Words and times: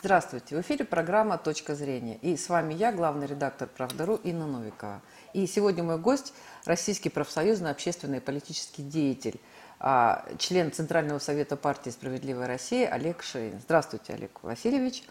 Здравствуйте, 0.00 0.54
в 0.54 0.60
эфире 0.60 0.84
программа 0.84 1.38
«Точка 1.38 1.74
зрения». 1.74 2.18
И 2.22 2.36
с 2.36 2.48
вами 2.48 2.72
я, 2.72 2.92
главный 2.92 3.26
редактор 3.26 3.66
«Правдару» 3.66 4.14
Инна 4.22 4.46
Новикова. 4.46 5.02
И 5.32 5.44
сегодня 5.48 5.82
мой 5.82 5.98
гость– 5.98 6.32
российский 6.66 7.08
профсоюзный 7.08 7.72
общественный 7.72 8.18
и 8.18 8.20
политический 8.20 8.84
деятель, 8.84 9.40
а, 9.80 10.24
член 10.38 10.70
Центрального 10.70 11.18
совета 11.18 11.56
партии 11.56 11.90
«Справедливая 11.90 12.46
Россия» 12.46 12.88
Олег 12.88 13.24
Шейн. 13.24 13.58
Здравствуйте, 13.58 14.12
Олег 14.12 14.40
Васильевич. 14.42 15.02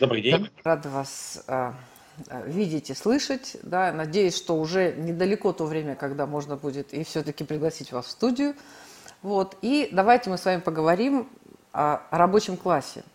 Добрый 0.00 0.20
день. 0.20 0.50
Рада 0.64 0.88
вас 0.88 1.44
а, 1.46 1.72
а, 2.26 2.42
видеть 2.42 2.90
и 2.90 2.94
слышать. 2.94 3.56
Да, 3.62 3.92
надеюсь, 3.92 4.36
что 4.36 4.58
уже 4.58 4.94
недалеко 4.96 5.52
то 5.52 5.64
время, 5.64 5.94
когда 5.94 6.26
можно 6.26 6.56
будет 6.56 6.92
и 6.92 7.04
все-таки 7.04 7.44
пригласить 7.44 7.92
вас 7.92 8.06
в 8.06 8.10
студию. 8.10 8.56
Вот. 9.22 9.56
И 9.62 9.88
давайте 9.92 10.28
мы 10.28 10.38
с 10.38 10.44
вами 10.44 10.60
поговорим 10.60 11.28
о 11.72 12.00
рабочем 12.10 12.56
классе– 12.56 13.04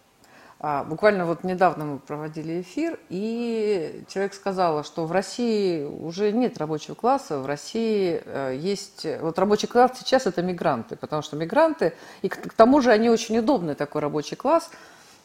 а, 0.63 0.83
буквально 0.83 1.25
вот 1.25 1.43
недавно 1.43 1.85
мы 1.85 1.97
проводили 1.97 2.61
эфир, 2.61 2.99
и 3.09 4.03
человек 4.07 4.35
сказал, 4.35 4.83
что 4.83 5.07
в 5.07 5.11
России 5.11 5.83
уже 5.83 6.31
нет 6.31 6.59
рабочего 6.59 6.93
класса, 6.93 7.39
в 7.39 7.47
России 7.47 8.21
э, 8.23 8.55
есть... 8.59 9.07
Вот 9.21 9.39
рабочий 9.39 9.65
класс 9.65 9.93
сейчас 9.97 10.27
это 10.27 10.43
мигранты, 10.43 10.95
потому 10.95 11.23
что 11.23 11.35
мигранты, 11.35 11.93
и 12.21 12.29
к, 12.29 12.49
к 12.49 12.53
тому 12.53 12.79
же 12.79 12.91
они 12.91 13.09
очень 13.09 13.39
удобный 13.39 13.73
такой 13.73 14.01
рабочий 14.01 14.35
класс, 14.35 14.69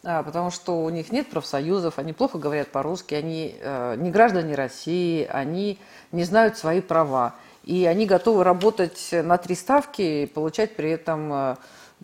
а, 0.02 0.22
потому 0.22 0.50
что 0.50 0.82
у 0.82 0.88
них 0.88 1.12
нет 1.12 1.28
профсоюзов, 1.28 1.98
они 1.98 2.14
плохо 2.14 2.38
говорят 2.38 2.68
по-русски, 2.68 3.14
они 3.14 3.56
э, 3.60 3.96
не 3.98 4.10
граждане 4.10 4.54
России, 4.54 5.28
они 5.30 5.78
не 6.12 6.24
знают 6.24 6.56
свои 6.56 6.80
права, 6.80 7.34
и 7.62 7.84
они 7.84 8.06
готовы 8.06 8.42
работать 8.42 9.10
на 9.12 9.36
три 9.36 9.54
ставки 9.54 10.00
и 10.00 10.26
получать 10.26 10.76
при 10.76 10.92
этом 10.92 11.30
э, 11.30 11.56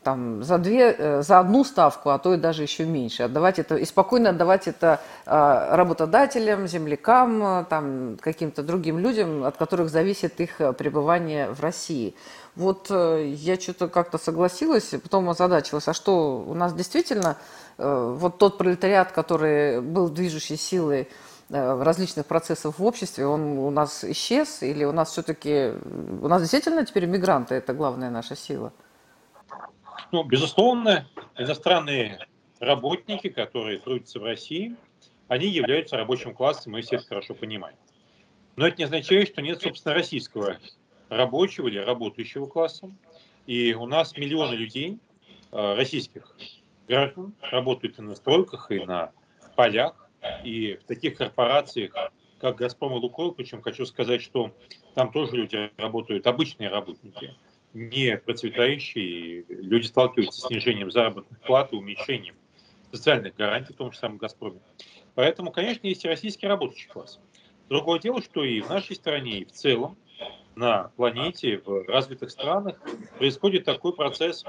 там, 0.03 0.43
за, 0.43 0.59
две, 0.59 0.95
э, 0.99 1.23
за 1.23 1.39
одну 1.39 1.65
ставку, 1.65 2.11
а 2.11 2.19
то 2.19 2.35
и 2.35 2.37
даже 2.37 2.63
еще 2.63 2.85
меньше. 2.85 3.25
Отдавать 3.25 3.59
это, 3.59 3.77
и 3.77 3.85
спокойно 3.85 4.31
отдавать 4.31 4.69
это 4.69 5.01
э, 5.27 5.77
работодателям, 5.77 6.67
землякам, 6.67 7.43
э, 7.43 7.65
там, 7.69 8.19
каким-то 8.21 8.63
другим 8.63 8.99
людям, 8.99 9.45
от 9.45 9.57
которых 9.57 9.91
зависит 9.91 10.41
их 10.41 10.57
пребывание 10.77 11.51
в 11.51 11.61
России. 11.61 12.15
Вот 12.55 12.91
я 12.91 13.59
что-то 13.59 13.89
как-то 13.89 14.19
согласилась, 14.19 14.91
потом 15.03 15.31
озадачилась, 15.31 15.89
а 15.89 15.95
что 15.95 16.45
у 16.47 16.53
нас 16.53 16.75
действительно 16.75 17.39
вот 17.79 18.37
тот 18.37 18.59
пролетариат, 18.59 19.11
который 19.11 19.81
был 19.81 20.11
движущей 20.11 20.59
силой 20.59 21.09
различных 21.49 22.27
процессах 22.27 22.79
в 22.79 22.85
обществе, 22.85 23.27
он 23.27 23.59
у 23.59 23.71
нас 23.71 24.05
исчез, 24.05 24.63
или 24.63 24.85
у 24.85 24.93
нас 24.93 25.13
все-таки, 25.13 25.73
у 26.21 26.29
нас 26.29 26.43
действительно 26.43 26.85
теперь 26.85 27.07
мигранты– 27.07 27.55
это 27.57 27.73
главная 27.73 28.11
наша 28.11 28.37
сила? 28.37 28.71
Ну, 30.11 30.25
безусловно, 30.25 31.07
иностранные 31.37 32.27
работники, 32.61 33.29
которые 33.29 33.79
трудятся 33.79 34.21
в 34.21 34.25
России, 34.25 34.77
они 35.29 35.47
являются 35.49 35.97
рабочим 35.97 36.35
классом, 36.35 36.73
мы 36.73 36.83
все 36.83 36.97
это 36.97 37.07
хорошо 37.07 37.35
понимаем. 37.35 37.77
Но 38.57 38.67
это 38.67 38.79
не 38.79 38.85
означает, 38.85 39.29
что 39.29 39.41
нет, 39.41 39.63
собственно, 39.63 39.95
российского 39.95 40.59
рабочего 41.09 41.69
или 41.69 41.79
работающего 41.79 42.47
класса. 42.47 42.91
И 43.47 43.73
у 43.75 43.87
нас 43.87 44.17
миллионы 44.17 44.55
людей, 44.55 44.99
э, 45.53 45.75
российских 45.75 46.37
граждан, 46.87 47.35
работают 47.41 47.99
и 47.99 48.03
на 48.03 48.15
стройках, 48.15 48.71
и 48.71 48.85
на 48.85 49.13
полях, 49.57 50.09
и 50.45 50.79
в 50.83 50.85
таких 50.85 51.17
корпорациях, 51.17 51.93
как 52.39 52.57
«Газпром» 52.57 52.95
и 52.95 52.99
«Лукойл». 52.99 53.33
Причем 53.33 53.63
хочу 53.63 53.87
сказать, 53.87 54.23
что 54.23 54.53
там 54.95 55.11
тоже 55.11 55.37
люди 55.37 55.71
работают, 55.77 56.27
обычные 56.27 56.69
работники– 56.69 57.35
не 57.75 58.17
процветающие, 58.17 59.45
люди 59.49 59.87
сталкиваются 59.87 60.41
с 60.41 60.47
снижением 60.47 60.91
заработных 60.91 61.41
плат 61.41 61.73
и 61.73 61.77
уменьшением 61.77 62.35
социальных 62.91 63.35
гарантий, 63.35 63.73
в 63.73 63.77
том 63.77 63.93
же 63.93 63.99
самом 63.99 64.19
«Газпроме». 64.19 64.61
Поэтому, 65.15 65.51
конечно, 65.51 65.87
есть 65.87 66.05
и 66.05 66.09
российский 66.09 66.47
рабочий 66.47 66.89
класс. 66.89 67.21
Другое 67.69 67.99
дело, 68.01 68.23
что 68.23 68.45
и 68.45 68.61
в 68.61 68.69
нашей 68.69 68.97
стране, 68.97 69.39
и 69.39 69.45
в 69.45 69.53
целом 69.53 69.97
на 70.55 70.91
планете, 70.97 71.63
в 71.65 71.89
развитых 71.89 72.31
странах 72.31 72.79
происходит 73.19 73.65
такой 73.65 73.95
процесс 73.95 74.45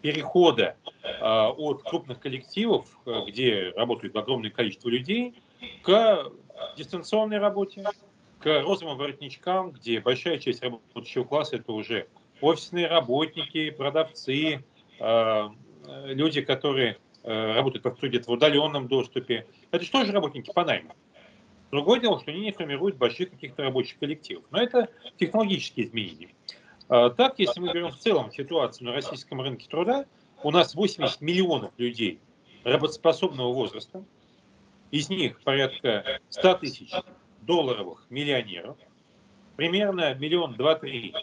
перехода 0.00 0.76
э, 1.04 1.24
от 1.24 1.82
крупных 1.84 2.18
коллективов, 2.18 2.88
где 3.28 3.72
работает 3.76 4.16
огромное 4.16 4.50
количество 4.50 4.88
людей, 4.88 5.40
к 5.82 6.32
дистанционной 6.76 7.38
работе, 7.38 7.84
к 8.42 8.62
розовым 8.62 8.98
воротничкам, 8.98 9.70
где 9.70 10.00
большая 10.00 10.38
часть 10.38 10.62
рабочего 10.62 11.24
класса 11.24 11.56
это 11.56 11.72
уже 11.72 12.08
офисные 12.40 12.88
работники, 12.88 13.70
продавцы, 13.70 14.64
э, 14.98 15.48
люди, 16.06 16.40
которые 16.40 16.98
э, 17.22 17.52
работают, 17.54 17.84
по 17.84 17.94
сути, 17.94 18.20
в 18.20 18.28
удаленном 18.28 18.88
доступе. 18.88 19.46
Это 19.70 19.84
же 19.84 19.90
тоже 19.90 20.12
работники 20.12 20.52
по 20.52 20.64
найму. 20.64 20.94
Другое 21.70 22.00
дело, 22.00 22.20
что 22.20 22.32
они 22.32 22.40
не 22.40 22.52
формируют 22.52 22.96
больших 22.96 23.30
каких-то 23.30 23.62
рабочих 23.62 23.98
коллективов. 23.98 24.44
Но 24.50 24.60
это 24.60 24.88
технологические 25.18 25.86
изменения. 25.86 26.28
А 26.88 27.10
так, 27.10 27.38
если 27.38 27.60
мы 27.60 27.72
берем 27.72 27.90
в 27.90 27.96
целом 27.96 28.30
ситуацию 28.32 28.88
на 28.88 28.92
российском 28.92 29.40
рынке 29.40 29.68
труда, 29.68 30.04
у 30.42 30.50
нас 30.50 30.74
80 30.74 31.20
миллионов 31.20 31.72
людей 31.78 32.18
работоспособного 32.64 33.52
возраста, 33.52 34.04
из 34.90 35.08
них 35.08 35.40
порядка 35.42 36.20
100 36.28 36.54
тысяч 36.54 36.92
долларовых 37.42 38.06
миллионеров, 38.10 38.76
примерно 39.56 40.14
миллион 40.14 40.54
два-три 40.54 41.14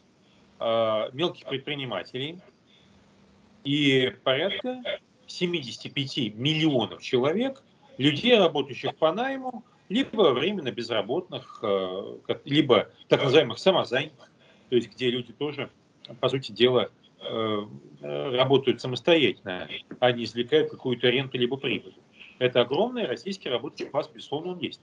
э, 0.59 1.09
мелких 1.13 1.45
предпринимателей 1.45 2.39
и 3.63 4.13
порядка 4.23 4.81
75 5.27 6.35
миллионов 6.35 7.01
человек, 7.01 7.63
людей, 7.97 8.37
работающих 8.37 8.95
по 8.95 9.11
найму, 9.11 9.63
либо 9.89 10.33
временно 10.33 10.71
безработных, 10.71 11.59
э, 11.63 12.17
либо 12.45 12.89
так 13.07 13.23
называемых 13.23 13.57
самозанятых, 13.59 14.29
то 14.69 14.75
есть 14.75 14.91
где 14.91 15.09
люди 15.09 15.33
тоже, 15.33 15.69
по 16.19 16.29
сути 16.29 16.51
дела, 16.51 16.89
э, 17.21 17.65
работают 18.01 18.81
самостоятельно, 18.81 19.67
а 19.99 20.11
не 20.11 20.23
извлекают 20.23 20.69
какую-то 20.69 21.09
ренту 21.09 21.37
либо 21.37 21.57
прибыль. 21.57 21.95
Это 22.37 22.61
огромный 22.61 23.05
российский 23.05 23.49
рабочий 23.49 23.85
класс, 23.85 24.09
безусловно, 24.13 24.53
он 24.53 24.59
есть. 24.59 24.81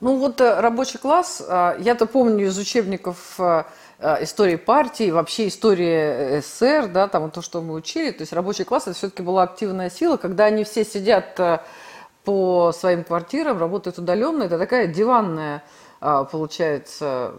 Ну 0.00 0.18
вот 0.18 0.42
э, 0.42 0.60
рабочий 0.60 0.98
класс, 0.98 1.42
э, 1.46 1.76
я-то 1.78 2.04
помню 2.04 2.46
из 2.46 2.58
учебников 2.58 3.40
э, 3.40 3.64
истории 4.20 4.56
партии, 4.56 5.10
вообще 5.10 5.48
истории 5.48 6.40
СССР, 6.40 6.88
да, 6.88 7.08
там 7.08 7.30
то, 7.30 7.40
что 7.40 7.62
мы 7.62 7.72
учили, 7.72 8.10
то 8.10 8.20
есть 8.20 8.34
рабочий 8.34 8.64
класс 8.64 8.82
это 8.82 8.92
все-таки 8.94 9.22
была 9.22 9.44
активная 9.44 9.88
сила, 9.88 10.18
когда 10.18 10.44
они 10.44 10.64
все 10.64 10.84
сидят 10.84 11.40
по 12.24 12.72
своим 12.72 13.04
квартирам, 13.04 13.58
работают 13.58 13.98
удаленно, 13.98 14.42
это 14.42 14.58
такая 14.58 14.86
диванная 14.86 15.62
получается 15.98 17.32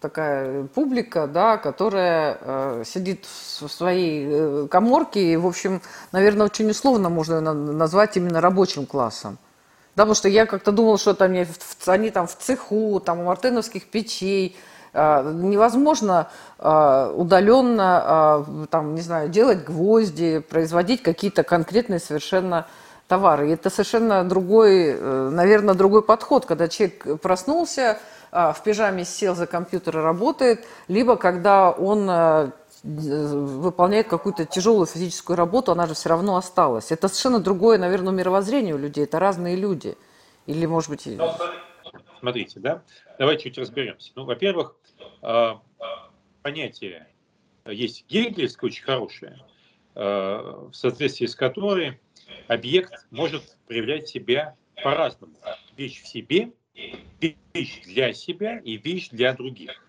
такая 0.00 0.64
публика, 0.68 1.26
да, 1.26 1.58
которая 1.58 2.82
сидит 2.84 3.26
в 3.26 3.68
своей 3.68 4.66
коморке. 4.68 5.34
И, 5.34 5.36
в 5.36 5.46
общем, 5.46 5.82
наверное, 6.10 6.46
очень 6.46 6.70
условно 6.70 7.10
можно 7.10 7.42
назвать 7.42 8.16
именно 8.16 8.40
рабочим 8.40 8.86
классом. 8.86 9.36
Да, 9.96 10.02
потому 10.02 10.14
что 10.14 10.28
я 10.28 10.46
как-то 10.46 10.72
думала, 10.72 10.98
что 10.98 11.14
там 11.14 11.34
они 11.86 12.10
там 12.10 12.26
в 12.26 12.36
цеху, 12.36 13.00
там 13.00 13.20
у 13.20 13.24
мартыновских 13.24 13.86
печей, 13.86 14.56
а, 14.92 15.22
невозможно 15.32 16.28
а, 16.58 17.12
удаленно, 17.12 18.02
а, 18.04 18.66
там, 18.70 18.94
не 18.94 19.00
знаю, 19.00 19.28
делать 19.28 19.64
гвозди, 19.64 20.38
производить 20.38 21.02
какие-то 21.02 21.42
конкретные 21.42 21.98
совершенно 21.98 22.66
товары. 23.08 23.50
И 23.50 23.54
это 23.54 23.70
совершенно 23.70 24.24
другой, 24.24 24.96
э, 24.96 25.28
наверное, 25.30 25.74
другой 25.74 26.02
подход, 26.02 26.46
когда 26.46 26.68
человек 26.68 27.20
проснулся, 27.20 27.98
в 28.32 28.56
пижаме 28.64 29.04
сел 29.04 29.36
за 29.36 29.46
компьютер 29.46 29.98
и 29.98 30.02
работает, 30.02 30.64
либо 30.88 31.16
когда 31.16 31.70
он 31.70 32.08
э, 32.10 32.50
выполняет 32.84 34.08
какую-то 34.08 34.44
тяжелую 34.44 34.86
физическую 34.86 35.36
работу, 35.36 35.72
она 35.72 35.86
же 35.86 35.94
все 35.94 36.10
равно 36.10 36.36
осталась. 36.36 36.92
Это 36.92 37.08
совершенно 37.08 37.40
другое, 37.40 37.78
наверное, 37.78 38.12
мировоззрение 38.12 38.74
у 38.74 38.78
людей, 38.78 39.04
это 39.04 39.18
разные 39.18 39.56
люди. 39.56 39.96
Или, 40.46 40.66
может 40.66 40.90
быть... 40.90 41.08
Смотрите, 42.20 42.60
да, 42.60 42.82
давайте 43.18 43.44
чуть 43.44 43.58
разберемся. 43.58 44.12
Ну, 44.14 44.24
во-первых, 44.24 44.76
а, 45.22 45.62
понятие 46.42 47.06
есть 47.66 48.04
гегельское 48.08 48.66
очень 48.66 48.84
хорошее, 48.84 49.42
а, 49.94 50.68
в 50.70 50.74
соответствии 50.74 51.26
с 51.26 51.34
которой 51.34 52.00
объект 52.48 53.06
может 53.10 53.56
проявлять 53.66 54.08
себя 54.08 54.56
по-разному. 54.82 55.34
Вещь 55.76 56.02
в 56.02 56.06
себе, 56.06 56.52
вещь 56.74 57.82
для 57.84 58.12
себя 58.12 58.58
и 58.58 58.76
вещь 58.76 59.08
для 59.10 59.32
других. 59.32 59.82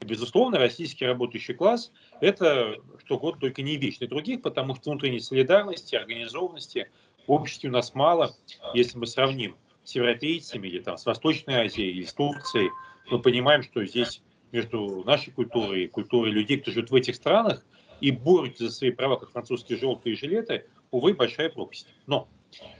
Безусловно, 0.00 0.58
российский 0.58 1.06
работающий 1.06 1.54
класс– 1.54 1.92
это 2.20 2.76
что 3.04 3.18
год 3.18 3.40
только 3.40 3.62
не 3.62 3.76
вечный 3.76 4.06
других, 4.06 4.42
потому 4.42 4.74
что 4.74 4.90
внутренней 4.90 5.20
солидарности, 5.20 5.96
организованности 5.96 6.90
в 7.26 7.32
обществе 7.32 7.70
у 7.70 7.72
нас 7.72 7.94
мало. 7.94 8.36
Если 8.74 8.98
мы 8.98 9.06
сравним 9.06 9.56
с 9.84 9.94
европейцами 9.94 10.68
или 10.68 10.78
там, 10.80 10.96
с 10.96 11.06
Восточной 11.06 11.66
Азией 11.66 11.90
или 11.90 12.04
с 12.04 12.12
Турцией, 12.12 12.70
мы 13.10 13.18
понимаем, 13.20 13.62
что 13.62 13.84
здесь 13.84 14.22
между 14.52 15.02
нашей 15.04 15.32
культурой 15.32 15.84
и 15.84 15.88
культурой 15.88 16.30
людей, 16.32 16.58
кто 16.58 16.70
живет 16.70 16.90
в 16.90 16.94
этих 16.94 17.14
странах 17.16 17.64
и 18.00 18.10
борются 18.10 18.64
за 18.68 18.72
свои 18.72 18.90
права, 18.90 19.16
как 19.16 19.30
французские 19.30 19.78
желтые 19.78 20.16
жилеты, 20.16 20.66
увы, 20.90 21.14
большая 21.14 21.50
пропасть. 21.50 21.88
Но 22.06 22.28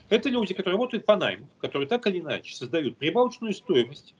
Это 0.09 0.29
люди, 0.29 0.55
которые 0.55 0.75
работают 0.75 1.07
по 1.07 1.17
найму, 1.17 1.49
которые 1.61 1.89
так 1.89 2.07
или 2.07 2.19
иначе 2.21 2.55
создают 2.55 2.97
прибавочную 2.99 3.55
стоимость 3.55 4.15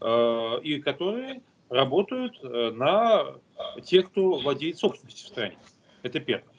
э, 0.00 0.60
и 0.62 0.80
которые 0.80 1.42
работают 1.68 2.38
э, 2.42 2.70
на 2.70 3.36
тех, 3.82 4.10
кто 4.10 4.38
владеет 4.38 4.78
собственностью 4.78 5.26
в 5.26 5.28
стране. 5.28 5.58
Это 6.02 6.20
первое. 6.20 6.54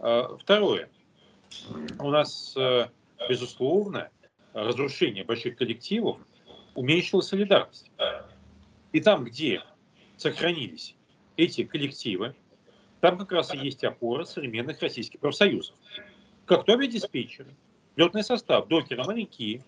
Э, 0.00 0.36
второе. 0.40 0.88
У 1.98 2.10
нас, 2.10 2.54
э, 2.56 2.88
безусловно, 3.28 4.10
разрушение 4.52 5.24
больших 5.24 5.56
коллективов 5.56 6.18
уменьшило 6.74 7.20
солидарность. 7.20 7.90
И 8.92 9.00
там, 9.00 9.24
где 9.24 9.62
сохранились 10.16 10.94
эти 11.36 11.64
коллективы, 11.64 12.34
там 13.00 13.18
как 13.18 13.32
раз 13.32 13.54
и 13.54 13.58
есть 13.58 13.82
опора 13.84 14.24
современных 14.24 14.80
российских 14.80 15.20
профсоюзов. 15.20 15.74
Как 16.44 16.64
то 16.64 16.72
авиадиспетчеры, 16.72 17.54
летный 17.96 18.22
состав, 18.22 18.68
докеры, 18.68 19.04
моряки. 19.04 19.62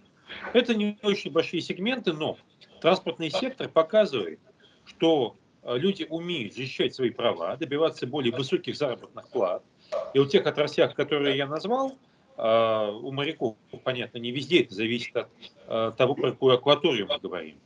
Это 0.53 0.75
не 0.75 0.99
очень 1.03 1.31
большие 1.31 1.61
сегменты, 1.61 2.13
но 2.13 2.39
транспортный 2.81 3.31
сектор 3.31 3.69
показывает, 3.69 4.41
что 4.85 5.37
э, 5.63 5.77
люди 5.79 6.07
умеют 6.09 6.55
защищать 6.55 6.95
свои 6.95 7.11
права, 7.11 7.57
добиваться 7.57 8.07
более 8.07 8.33
высоких 8.33 8.77
заработных 8.77 9.29
плат. 9.29 9.63
И 10.13 10.19
у 10.19 10.27
тех 10.27 10.47
отраслях, 10.47 10.95
которые 10.95 11.37
я 11.37 11.47
назвал, 11.47 11.97
э, 12.37 12.91
у 12.91 13.13
моряков, 13.13 13.57
понятно, 13.83 14.19
не 14.19 14.31
везде 14.31 14.63
это 14.63 14.75
зависит 14.75 15.17
от 15.17 15.29
э, 15.69 15.93
того, 15.97 16.15
про 16.15 16.33
какую 16.33 16.55
акваторию 16.55 17.07
мы 17.09 17.19
говорим. 17.19 17.57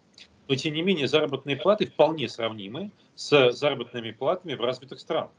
Но, 0.49 0.55
тем 0.55 0.75
не 0.75 0.83
менее, 0.83 1.09
заработные 1.09 1.57
платы 1.57 1.87
вполне 1.87 2.29
сравнимы 2.29 2.91
с 3.15 3.53
заработными 3.53 4.13
платами 4.13 4.55
в 4.55 4.61
развитых 4.63 4.99
странах. 4.99 5.31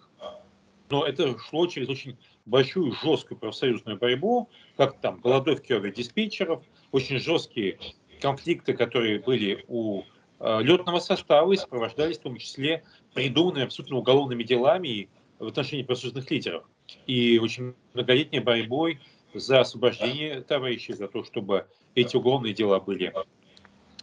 Но 0.89 1.05
это 1.05 1.37
шло 1.37 1.67
через 1.67 1.87
очень 1.89 2.17
большую 2.45 2.93
жесткую 2.93 3.37
профсоюзную 3.37 3.97
борьбу, 3.97 4.49
как 4.75 4.99
там 4.99 5.19
голодовки 5.19 5.73
авиадиспетчеров, 5.73 6.63
очень 6.91 7.19
жесткие 7.19 7.79
конфликты, 8.21 8.73
которые 8.73 9.19
были 9.19 9.65
у 9.67 10.03
летного 10.39 10.99
состава 10.99 11.51
и 11.51 11.57
сопровождались 11.57 12.17
в 12.17 12.21
том 12.21 12.37
числе 12.37 12.83
придуманными 13.13 13.65
абсолютно 13.65 13.97
уголовными 13.97 14.43
делами 14.43 15.09
в 15.39 15.47
отношении 15.47 15.83
профсоюзных 15.83 16.29
лидеров. 16.31 16.63
И 17.07 17.39
очень 17.39 17.73
многолетней 17.93 18.39
борьбой 18.39 18.99
за 19.33 19.61
освобождение 19.61 20.41
товарищей, 20.41 20.93
за 20.93 21.07
то, 21.07 21.23
чтобы 21.23 21.67
эти 21.95 22.15
уголовные 22.15 22.53
дела 22.53 22.79
были 22.79 23.13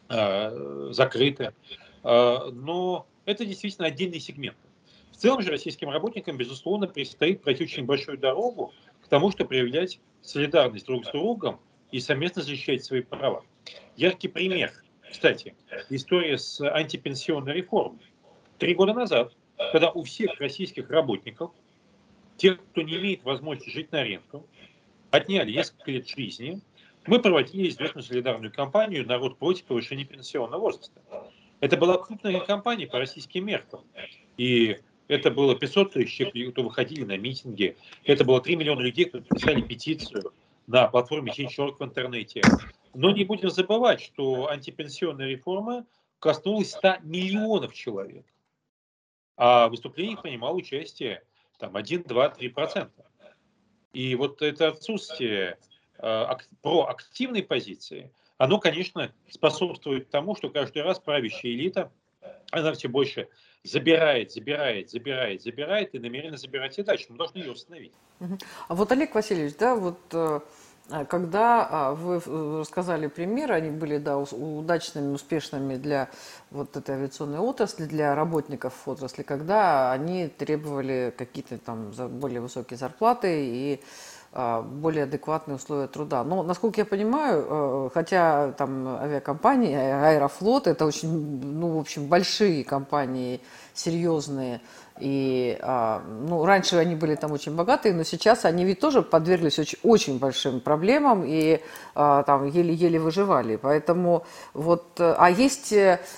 э, 0.09 0.89
закрыты. 0.93 1.53
Э, 2.05 2.51
но 2.53 3.07
это 3.25 3.45
действительно 3.45 3.89
отдельный 3.89 4.21
сегмент. 4.21 4.57
В 5.13 5.17
целом 5.17 5.43
же 5.43 5.51
российским 5.51 5.89
работникам, 5.89 6.37
безусловно, 6.37 6.87
предстоит 6.87 7.43
пройти 7.43 7.65
очень 7.65 7.85
большую 7.85 8.19
дорогу 8.19 8.73
к 9.03 9.09
тому, 9.09 9.31
чтобы 9.31 9.49
проявлять 9.49 9.99
солидарность 10.21 10.87
друг 10.87 11.07
с 11.07 11.11
другом 11.11 11.59
и 11.91 12.01
совместно 12.01 12.43
защищать 12.43 12.85
свои 12.85 13.01
права. 13.01 13.43
Яркий 13.97 14.29
пример, 14.29 14.73
кстати, 15.11 15.55
история 15.91 16.39
с 16.39 16.61
антипенсионной 16.61 17.55
реформой. 17.55 18.01
Три 18.59 18.75
года 18.75 18.93
назад, 18.93 19.33
когда 19.73 19.91
у 19.91 20.03
всех 20.05 20.39
российских 20.41 20.91
работников, 20.91 21.53
тех, 22.37 22.59
кто 22.71 22.83
не 22.83 22.97
имеет 22.97 23.25
возможности 23.25 23.71
жить 23.71 23.93
на 23.93 24.03
ренту, 24.03 24.47
отняли 25.11 25.53
несколько 25.53 25.91
лет 25.91 26.09
жизни, 26.09 26.61
мы 27.07 27.21
проводили 27.21 27.69
известную 27.69 28.03
солидарную 28.03 28.53
кампанию 28.53 29.07
«Народ 29.07 29.39
против 29.39 29.65
повышения 29.65 30.05
пенсионного 30.05 30.61
возраста». 30.61 31.01
Это 31.61 31.77
была 31.77 31.99
крупная 31.99 32.41
кампания 32.41 32.87
по 32.87 32.99
российским 32.99 33.47
меркам. 33.47 33.81
И 34.37 34.79
это 35.09 35.31
было 35.31 35.57
500 35.57 35.93
тысяч 35.93 36.17
человек, 36.17 36.53
кто 36.53 36.63
выходили 36.63 37.05
на 37.05 37.17
митинги. 37.17 37.77
Это 38.05 38.25
было 38.25 38.41
3 38.41 38.57
миллиона 38.57 38.81
людей, 38.81 39.07
кто 39.07 39.21
писали 39.21 39.63
петицию 39.63 40.33
на 40.67 40.89
платформе 40.89 41.33
Change.org 41.33 41.79
в 41.79 41.85
интернете. 41.85 42.43
Но 42.97 43.11
не 43.11 43.25
будем 43.25 43.51
забывать, 43.51 44.01
что 44.01 44.49
антипенсионная 44.49 45.29
реформа 45.29 45.85
коснулась 46.19 46.71
100 46.71 47.01
миллионов 47.03 47.75
человек. 47.75 48.25
А 49.37 49.69
в 49.69 49.73
выступлениях 49.73 50.23
принимал 50.23 50.57
участие 50.57 51.23
там 51.59 51.77
1, 51.77 52.05
2, 52.05 52.29
3 52.31 52.49
процента. 52.49 53.07
И 53.93 54.15
вот 54.15 54.41
это 54.41 54.69
отсутствие 54.69 55.59
э, 55.99 56.27
проактивной 56.63 57.43
позиции, 57.43 58.11
оно, 58.39 58.59
конечно, 58.59 59.13
способствует 59.31 60.09
тому, 60.09 60.35
что 60.35 60.49
каждый 60.49 60.83
раз 60.83 60.99
правящая 60.99 61.53
элита, 61.53 61.93
она 62.51 62.73
все 62.73 62.89
больше 62.89 63.29
забирает, 63.63 64.33
забирает, 64.33 64.91
забирает, 64.91 65.43
забирает 65.43 65.95
и 65.95 65.99
намеренно 65.99 66.39
забирать 66.39 66.79
и 66.79 66.83
дальше. 66.83 67.07
Мы 67.11 67.19
должны 67.19 67.39
ее 67.39 67.53
остановить. 67.53 67.93
А 68.69 68.75
вот, 68.75 68.91
Олег 68.91 69.15
Васильевич, 69.15 69.57
да, 69.57 69.75
вот 69.75 70.01
э, 70.13 70.41
когда 71.09 71.67
а, 71.69 71.95
вы 71.95 72.21
рассказали 72.61 73.09
примеры, 73.09 73.55
они 73.55 73.71
были 73.71 73.99
да, 73.99 74.19
удачными, 74.19 75.13
успешными 75.13 75.77
для 75.77 76.09
вот 76.51 76.77
этой 76.77 76.95
авиационной 76.95 77.41
отрасли, 77.41 77.87
для 77.87 78.15
работников 78.15 78.87
отрасли, 78.87 79.23
когда 79.23 79.91
они 79.91 80.29
требовали 80.29 81.13
какие-то 81.17 81.59
там 81.59 81.91
более 82.21 82.41
высокие 82.41 82.79
зарплаты 82.79 83.47
и 83.47 83.81
а, 83.81 84.16
более 84.63 85.05
адекватные 85.05 85.57
условия 85.57 85.87
труда. 85.87 86.23
Но, 86.25 86.43
насколько 86.43 86.81
я 86.81 86.85
понимаю, 86.85 87.47
э, 87.49 87.91
хотя 87.95 88.53
там 88.53 88.87
авиакомпании, 88.89 89.75
Аэрофлот, 89.75 90.67
это 90.67 90.85
очень, 90.85 91.09
ну, 91.09 91.77
в 91.77 91.79
общем, 91.79 92.07
большие 92.07 92.65
компании, 92.65 93.41
серьезные, 93.75 94.61
и, 94.99 95.59
а, 95.61 96.03
ну, 96.07 96.45
раньше 96.47 96.77
они 96.77 96.95
были 96.95 97.17
там 97.17 97.33
очень 97.33 97.55
богатые, 97.55 97.95
но 97.95 98.03
сейчас 98.03 98.45
они 98.47 98.65
ведь 98.65 98.81
тоже 98.81 99.03
подверглись 99.03 99.59
очень, 99.59 99.79
очень 99.83 100.19
большим 100.19 100.61
проблемам 100.61 101.23
и 101.27 101.61
а, 101.95 102.23
там 102.23 102.47
еле-еле 102.47 102.99
выживали. 102.99 103.57
Поэтому 103.57 104.25
вот, 104.55 104.99
а 104.99 105.29
есть 105.29 105.75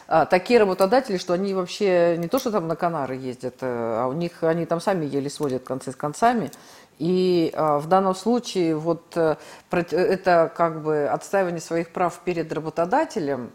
а, 0.06 0.26
такие 0.26 0.61
работодатели, 0.61 1.17
что 1.17 1.32
они 1.32 1.55
вообще 1.55 2.17
не 2.19 2.29
то, 2.29 2.38
что 2.38 2.53
там 2.53 2.69
на 2.69 2.76
Канары 2.76 3.17
ездят, 3.17 3.56
а 3.62 4.06
у 4.06 4.12
них 4.12 4.44
они 4.44 4.65
там 4.65 4.81
сами 4.81 5.06
еле 5.06 5.29
сводят 5.29 5.65
концы 5.65 5.91
с 5.91 5.97
концами. 5.97 6.50
И 6.99 7.53
э, 7.55 7.79
в 7.79 7.87
данном 7.87 8.15
случае 8.15 8.77
вот 8.77 9.17
э, 9.17 9.37
это 9.71 10.53
как 10.55 10.83
бы 10.83 11.06
отстаивание 11.06 11.61
своих 11.61 11.91
прав 11.91 12.19
перед 12.25 12.53
работодателем, 12.53 13.53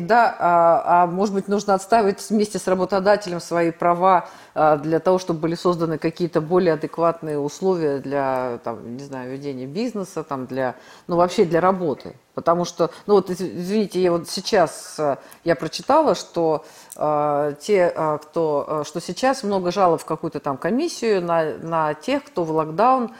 да, 0.00 0.36
а, 0.38 1.04
а 1.04 1.06
может 1.06 1.34
быть 1.34 1.48
нужно 1.48 1.74
отстаивать 1.74 2.28
вместе 2.28 2.58
с 2.58 2.68
работодателем 2.68 3.40
свои 3.40 3.70
права 3.70 4.28
э, 4.47 4.47
для 4.82 4.98
того, 4.98 5.18
чтобы 5.18 5.40
были 5.40 5.54
созданы 5.54 5.98
какие-то 5.98 6.40
более 6.40 6.74
адекватные 6.74 7.38
условия 7.38 7.98
для, 7.98 8.58
там, 8.64 8.96
не 8.96 9.04
знаю, 9.04 9.30
ведения 9.30 9.66
бизнеса, 9.66 10.24
там, 10.24 10.46
для, 10.46 10.74
ну 11.06 11.16
вообще 11.16 11.44
для 11.44 11.60
работы. 11.60 12.16
Потому 12.34 12.64
что, 12.64 12.90
ну 13.06 13.14
вот, 13.14 13.30
извините, 13.30 14.00
я 14.00 14.12
вот 14.12 14.28
сейчас 14.28 14.94
э, 14.98 15.16
я 15.42 15.56
прочитала, 15.56 16.14
что 16.14 16.64
э, 16.94 17.54
те, 17.60 17.92
э, 17.92 18.18
кто, 18.22 18.64
э, 18.68 18.84
что 18.86 19.00
сейчас 19.00 19.42
много 19.42 19.72
жалоб 19.72 20.00
в 20.00 20.04
какую-то 20.04 20.38
там 20.38 20.56
комиссию 20.56 21.20
на, 21.20 21.56
на 21.58 21.94
тех, 21.94 22.22
кто 22.22 22.44
в 22.44 22.52
локдаун 22.52 23.10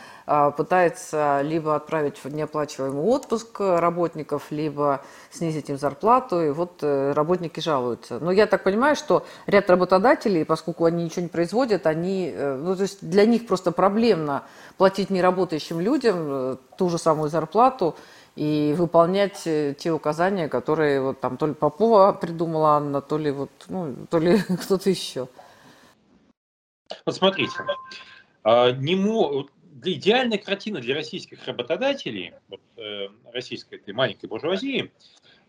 пытается 0.56 1.40
либо 1.42 1.74
отправить 1.74 2.18
в 2.22 2.28
неоплачиваемый 2.28 3.02
отпуск 3.02 3.60
работников, 3.60 4.50
либо 4.50 5.02
снизить 5.30 5.70
им 5.70 5.78
зарплату, 5.78 6.42
и 6.42 6.50
вот 6.50 6.82
э, 6.82 7.12
работники 7.12 7.60
жалуются. 7.60 8.18
Но 8.20 8.30
я 8.30 8.46
так 8.46 8.62
понимаю, 8.62 8.94
что 8.94 9.24
ряд 9.46 9.70
работодателей, 9.70 10.44
поскольку 10.44 10.84
они 10.84 11.04
ничего 11.04 11.22
не 11.22 11.28
производят, 11.28 11.86
они, 11.86 12.30
э, 12.34 12.56
ну, 12.56 12.76
то 12.76 12.82
есть 12.82 12.98
для 13.00 13.24
них 13.24 13.46
просто 13.46 13.72
проблемно 13.72 14.42
платить 14.76 15.10
неработающим 15.10 15.80
людям 15.80 16.16
э, 16.18 16.56
ту 16.76 16.90
же 16.90 16.98
самую 16.98 17.30
зарплату, 17.30 17.94
и 18.36 18.72
выполнять 18.78 19.46
э, 19.46 19.74
те 19.76 19.90
указания, 19.90 20.48
которые 20.48 21.00
вот 21.00 21.20
там 21.20 21.36
то 21.36 21.46
ли 21.46 21.54
Попова 21.54 22.12
придумала 22.12 22.76
Анна, 22.76 23.00
то 23.00 23.18
ли 23.18 23.32
вот, 23.32 23.50
ну, 23.68 23.96
то 24.10 24.18
ли 24.18 24.38
кто-то 24.62 24.88
еще. 24.88 25.26
Вот 27.04 27.16
смотрите, 27.16 27.52
а, 28.44 28.70
не 29.84 29.92
идеальная 29.94 30.38
картина 30.38 30.80
для 30.80 30.94
российских 30.94 31.46
работодателей, 31.46 32.34
вот, 32.48 32.60
э, 32.76 33.08
российской 33.32 33.76
этой 33.76 33.94
маленькой 33.94 34.26
буржуазии, 34.26 34.92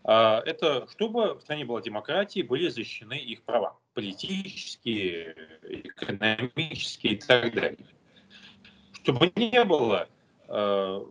а, 0.02 0.42
это 0.46 0.88
чтобы 0.90 1.34
в 1.34 1.40
стране 1.40 1.64
была 1.64 1.80
демократия, 1.82 2.42
были 2.42 2.68
защищены 2.68 3.18
их 3.18 3.42
права, 3.42 3.76
политические, 3.94 5.36
экономические 5.62 7.14
и 7.14 7.16
так 7.16 7.54
далее. 7.54 7.86
Чтобы 8.92 9.32
не 9.36 9.64
было 9.64 10.08
э, 10.48 11.04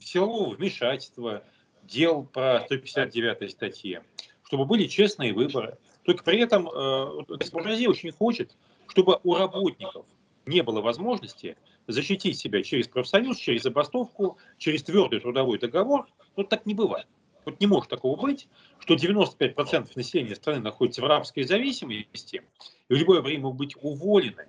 силового 0.00 0.54
вмешательства, 0.54 1.42
дел 1.82 2.24
по 2.24 2.62
159 2.66 3.50
статье, 3.50 4.02
чтобы 4.44 4.64
были 4.64 4.86
честные 4.86 5.32
выборы. 5.32 5.76
Только 6.04 6.24
при 6.24 6.40
этом 6.40 6.68
э, 6.68 7.24
буржуазия 7.52 7.88
очень 7.88 8.12
хочет, 8.12 8.56
чтобы 8.88 9.20
у 9.22 9.34
работников 9.34 10.06
не 10.46 10.62
было 10.62 10.80
возможности 10.80 11.56
защитить 11.86 12.38
себя 12.38 12.62
через 12.62 12.88
профсоюз, 12.88 13.38
через 13.38 13.62
забастовку, 13.62 14.38
через 14.58 14.82
твердый 14.82 15.20
трудовой 15.20 15.58
договор. 15.58 16.06
Но 16.36 16.44
так 16.44 16.66
не 16.66 16.74
бывает. 16.74 17.06
Вот 17.44 17.60
не 17.60 17.66
может 17.66 17.88
такого 17.88 18.20
быть, 18.20 18.48
что 18.78 18.94
95% 18.94 19.90
населения 19.94 20.34
страны 20.34 20.60
находится 20.60 21.00
в 21.00 21.06
рабской 21.06 21.44
зависимости, 21.44 22.42
и 22.88 22.94
в 22.94 22.96
любое 22.96 23.22
время 23.22 23.44
могут 23.44 23.58
быть 23.58 23.76
уволены, 23.80 24.48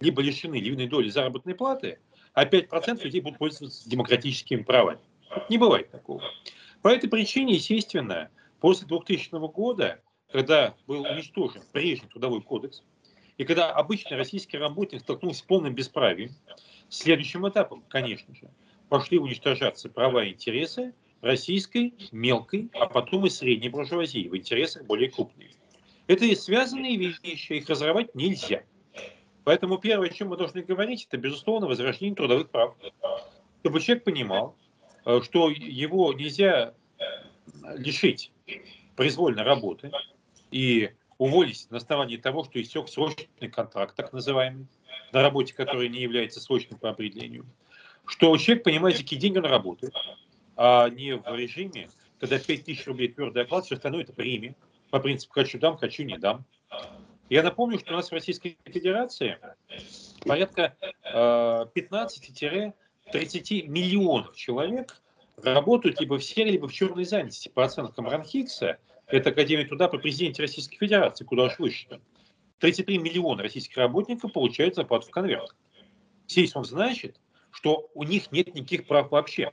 либо 0.00 0.22
лишены 0.22 0.56
львиной 0.56 0.86
доли 0.86 1.08
заработной 1.08 1.54
платы, 1.54 1.98
а 2.32 2.44
5% 2.44 3.02
людей 3.02 3.20
будут 3.20 3.38
пользоваться 3.38 3.88
демократическими 3.88 4.62
правами. 4.62 5.00
Не 5.48 5.58
бывает 5.58 5.90
такого. 5.90 6.22
По 6.82 6.88
этой 6.88 7.10
причине, 7.10 7.54
естественно, 7.54 8.30
после 8.60 8.86
2000 8.86 9.30
года, 9.52 10.00
когда 10.30 10.74
был 10.86 11.02
уничтожен 11.02 11.62
прежний 11.72 12.08
трудовой 12.08 12.40
кодекс, 12.40 12.82
и 13.38 13.44
когда 13.44 13.70
обычный 13.70 14.16
российский 14.16 14.58
работник 14.58 15.00
столкнулся 15.00 15.38
с 15.38 15.42
полным 15.42 15.72
бесправием, 15.72 16.32
следующим 16.88 17.48
этапом, 17.48 17.84
конечно 17.88 18.34
же, 18.34 18.50
пошли 18.88 19.18
уничтожаться 19.18 19.88
права 19.88 20.24
и 20.24 20.32
интересы 20.32 20.92
российской, 21.20 21.94
мелкой, 22.10 22.68
а 22.74 22.86
потом 22.86 23.26
и 23.26 23.30
средней 23.30 23.68
буржуазии 23.68 24.28
в 24.28 24.36
интересах 24.36 24.84
более 24.86 25.10
крупных. 25.10 25.48
Это 26.08 26.34
связанные 26.34 26.96
вещи, 26.96 27.52
их 27.52 27.68
разорвать 27.68 28.14
нельзя. 28.14 28.64
Поэтому 29.44 29.78
первое, 29.78 30.08
о 30.08 30.12
чем 30.12 30.28
мы 30.28 30.36
должны 30.36 30.62
говорить, 30.62 31.06
это, 31.08 31.16
безусловно, 31.16 31.68
возрождение 31.68 32.16
трудовых 32.16 32.50
прав. 32.50 32.74
Чтобы 33.60 33.80
человек 33.80 34.04
понимал, 34.04 34.56
э, 35.04 35.20
что 35.22 35.48
его 35.50 36.12
нельзя 36.12 36.74
лишить 37.76 38.32
произвольной 38.96 39.44
работы 39.44 39.90
и 40.50 40.90
уволить 41.18 41.66
на 41.70 41.76
основании 41.78 42.16
того, 42.16 42.44
что 42.44 42.60
истек 42.60 42.88
срочный 42.88 43.48
контракт, 43.48 43.94
так 43.96 44.12
называемый, 44.12 44.66
на 45.12 45.22
работе, 45.22 45.52
который 45.54 45.88
не 45.88 46.00
является 46.00 46.40
срочным 46.40 46.78
по 46.78 46.90
определению. 46.90 47.46
Что 48.06 48.36
человек 48.36 48.64
понимает, 48.64 48.96
за 48.96 49.02
какие 49.02 49.18
деньги 49.18 49.38
он 49.38 49.44
работает, 49.44 49.92
а 50.56 50.88
не 50.88 51.16
в 51.16 51.34
режиме, 51.34 51.90
когда 52.20 52.38
5000 52.38 52.86
рублей 52.86 53.08
твердый 53.08 53.42
оклад, 53.42 53.64
все 53.66 53.74
остальное 53.74 54.02
это 54.02 54.12
премия. 54.12 54.54
По 54.90 55.00
принципу 55.00 55.34
хочу 55.34 55.58
дам, 55.58 55.76
хочу 55.76 56.04
не 56.04 56.16
дам. 56.16 56.44
Я 57.28 57.42
напомню, 57.42 57.78
что 57.78 57.92
у 57.92 57.96
нас 57.96 58.08
в 58.08 58.12
Российской 58.12 58.56
Федерации 58.64 59.38
порядка 60.24 60.74
э, 61.04 61.66
15-30 61.74 62.72
миллионов 63.66 64.34
человек 64.34 65.00
работают 65.36 66.00
либо 66.00 66.18
в 66.18 66.24
серой, 66.24 66.52
либо 66.52 66.68
в 66.68 66.72
черной 66.72 67.04
занятости. 67.04 67.50
По 67.50 67.64
оценкам 67.64 68.08
Ранхикса, 68.08 68.78
это 69.08 69.30
Академия 69.30 69.64
труда 69.64 69.88
при 69.88 69.98
президенте 69.98 70.42
Российской 70.42 70.76
Федерации, 70.76 71.24
куда 71.24 71.44
уж 71.44 71.58
выше. 71.58 72.00
33 72.58 72.98
миллиона 72.98 73.42
российских 73.42 73.76
работников 73.76 74.32
получают 74.32 74.74
зарплату 74.74 75.06
в 75.06 75.10
конвертах. 75.10 75.56
Здесь 76.26 76.54
он 76.54 76.64
значит, 76.64 77.20
что 77.50 77.88
у 77.94 78.02
них 78.04 78.30
нет 78.32 78.54
никаких 78.54 78.86
прав 78.86 79.10
вообще. 79.10 79.52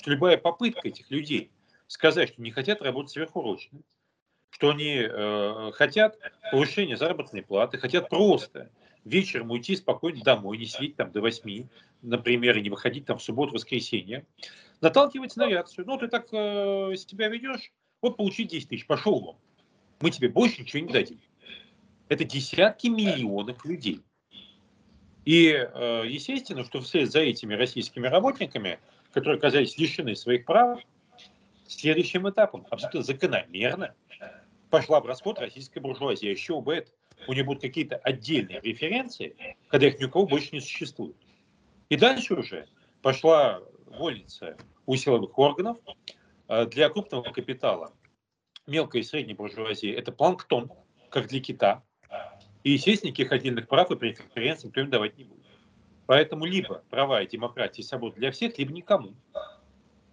Что 0.00 0.10
любая 0.10 0.36
попытка 0.36 0.88
этих 0.88 1.10
людей 1.10 1.50
сказать, 1.86 2.30
что 2.30 2.42
не 2.42 2.50
хотят 2.50 2.82
работать 2.82 3.12
сверхурочно, 3.12 3.80
что 4.50 4.70
они 4.70 4.96
э, 5.02 5.70
хотят 5.74 6.18
повышения 6.50 6.96
заработной 6.96 7.42
платы, 7.42 7.78
хотят 7.78 8.08
просто 8.08 8.70
вечером 9.04 9.50
уйти 9.50 9.76
спокойно 9.76 10.22
домой, 10.22 10.58
не 10.58 10.66
сидеть 10.66 10.96
там 10.96 11.10
до 11.12 11.20
8, 11.20 11.68
например, 12.02 12.58
и 12.58 12.62
не 12.62 12.70
выходить 12.70 13.06
там 13.06 13.18
в 13.18 13.22
субботу-воскресенье, 13.22 14.26
наталкивается 14.80 15.38
на 15.38 15.48
реакцию. 15.48 15.86
Ну, 15.86 15.96
ты 15.96 16.08
так 16.08 16.26
э, 16.32 16.94
себя 16.96 17.28
ведешь, 17.28 17.72
вот 18.02 18.16
получи 18.16 18.44
10 18.44 18.68
тысяч, 18.68 18.86
пошел 18.86 19.20
вон. 19.20 19.36
Мы 20.00 20.10
тебе 20.10 20.28
больше 20.28 20.62
ничего 20.62 20.82
не 20.82 20.92
дадим. 20.92 21.20
Это 22.08 22.24
десятки 22.24 22.88
миллионов 22.88 23.64
людей. 23.64 24.02
И 25.24 25.48
э, 25.50 26.04
естественно, 26.08 26.64
что 26.64 26.80
вслед 26.80 27.10
за 27.10 27.20
этими 27.20 27.54
российскими 27.54 28.06
работниками, 28.06 28.78
которые 29.12 29.36
оказались 29.36 29.76
лишены 29.78 30.16
своих 30.16 30.44
прав, 30.46 30.80
следующим 31.66 32.28
этапом, 32.28 32.66
абсолютно 32.70 33.02
закономерно, 33.02 33.94
пошла 34.70 35.00
в 35.00 35.06
расход 35.06 35.38
российская 35.38 35.80
буржуазия. 35.80 36.30
Еще 36.30 36.60
бы 36.60 36.74
это, 36.74 36.90
у 37.26 37.32
нее 37.32 37.44
будут 37.44 37.62
какие-то 37.62 37.96
отдельные 37.96 38.60
референции, 38.60 39.36
когда 39.68 39.88
их 39.88 40.00
ни 40.00 40.04
у 40.04 40.10
кого 40.10 40.26
больше 40.26 40.48
не 40.52 40.60
существует. 40.60 41.16
И 41.90 41.96
дальше 41.96 42.34
уже 42.34 42.66
пошла 43.02 43.60
вольница 43.86 44.56
у 44.86 44.96
силовых 44.96 45.38
органов 45.38 45.78
для 46.66 46.88
крупного 46.88 47.30
капитала. 47.30 47.92
Мелкая 48.66 49.02
и 49.02 49.04
средняя 49.04 49.36
буржуазия– 49.36 49.96
это 49.98 50.12
планктон, 50.12 50.70
как 51.10 51.28
для 51.28 51.40
кита. 51.40 51.82
И, 52.64 52.72
естественно, 52.72 53.10
никаких 53.10 53.32
отдельных 53.32 53.68
прав 53.68 53.90
и 53.90 53.96
преференций 53.96 54.70
им 54.74 54.90
давать 54.90 55.16
не 55.16 55.24
будет. 55.24 55.46
Поэтому 56.06 56.44
либо 56.44 56.82
права 56.90 57.22
и 57.22 57.28
демократия 57.28 57.82
и 57.82 57.84
свобода 57.84 58.16
для 58.16 58.32
всех, 58.32 58.58
либо 58.58 58.72
никому. 58.72 59.14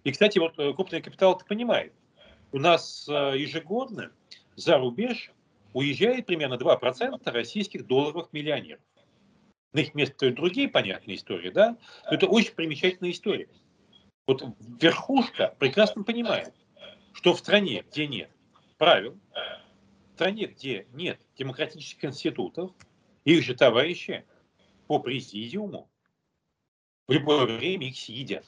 И, 0.04 0.12
кстати, 0.12 0.38
вот 0.38 0.58
э, 0.58 0.72
крупный 0.72 1.02
капитал 1.02 1.34
это 1.34 1.44
понимает. 1.44 1.92
У 2.52 2.58
нас 2.58 3.08
э, 3.08 3.34
ежегодно 3.36 4.12
за 4.54 4.78
рубеж 4.78 5.32
уезжает 5.72 6.26
примерно 6.26 6.54
2% 6.54 7.30
российских 7.30 7.86
долларовых 7.86 8.32
миллионеров. 8.32 8.80
На 9.72 9.80
их 9.80 9.94
место 9.94 10.30
другие 10.30 10.68
понятные 10.68 11.16
истории, 11.16 11.50
да? 11.50 11.76
Но 12.06 12.12
это 12.12 12.26
очень 12.26 12.54
примечательная 12.54 13.10
история. 13.10 13.48
Вот 14.28 14.44
верхушка 14.78 15.56
прекрасно 15.58 16.04
понимает, 16.04 16.52
что 17.14 17.32
в 17.32 17.38
стране, 17.38 17.82
где 17.90 18.06
нет 18.06 18.30
правил, 18.76 19.18
в 19.32 20.14
стране, 20.16 20.44
где 20.44 20.86
нет 20.92 21.18
демократических 21.38 22.04
институтов, 22.04 22.72
их 23.24 23.42
же 23.42 23.54
товарищи 23.54 24.26
по 24.86 24.98
президиуму 24.98 25.88
в 27.06 27.12
любое 27.12 27.46
время 27.46 27.88
их 27.88 27.96
съедят. 27.96 28.44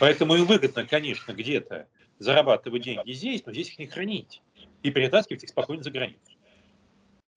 Поэтому 0.00 0.34
им 0.34 0.44
выгодно, 0.44 0.84
конечно, 0.84 1.32
где-то 1.32 1.86
зарабатывать 2.18 2.82
деньги 2.82 3.12
здесь, 3.12 3.46
но 3.46 3.52
здесь 3.52 3.68
их 3.68 3.78
не 3.78 3.86
хранить 3.86 4.42
и 4.82 4.90
перетаскивать 4.90 5.44
их 5.44 5.50
спокойно 5.50 5.84
за 5.84 5.92
границу. 5.92 6.32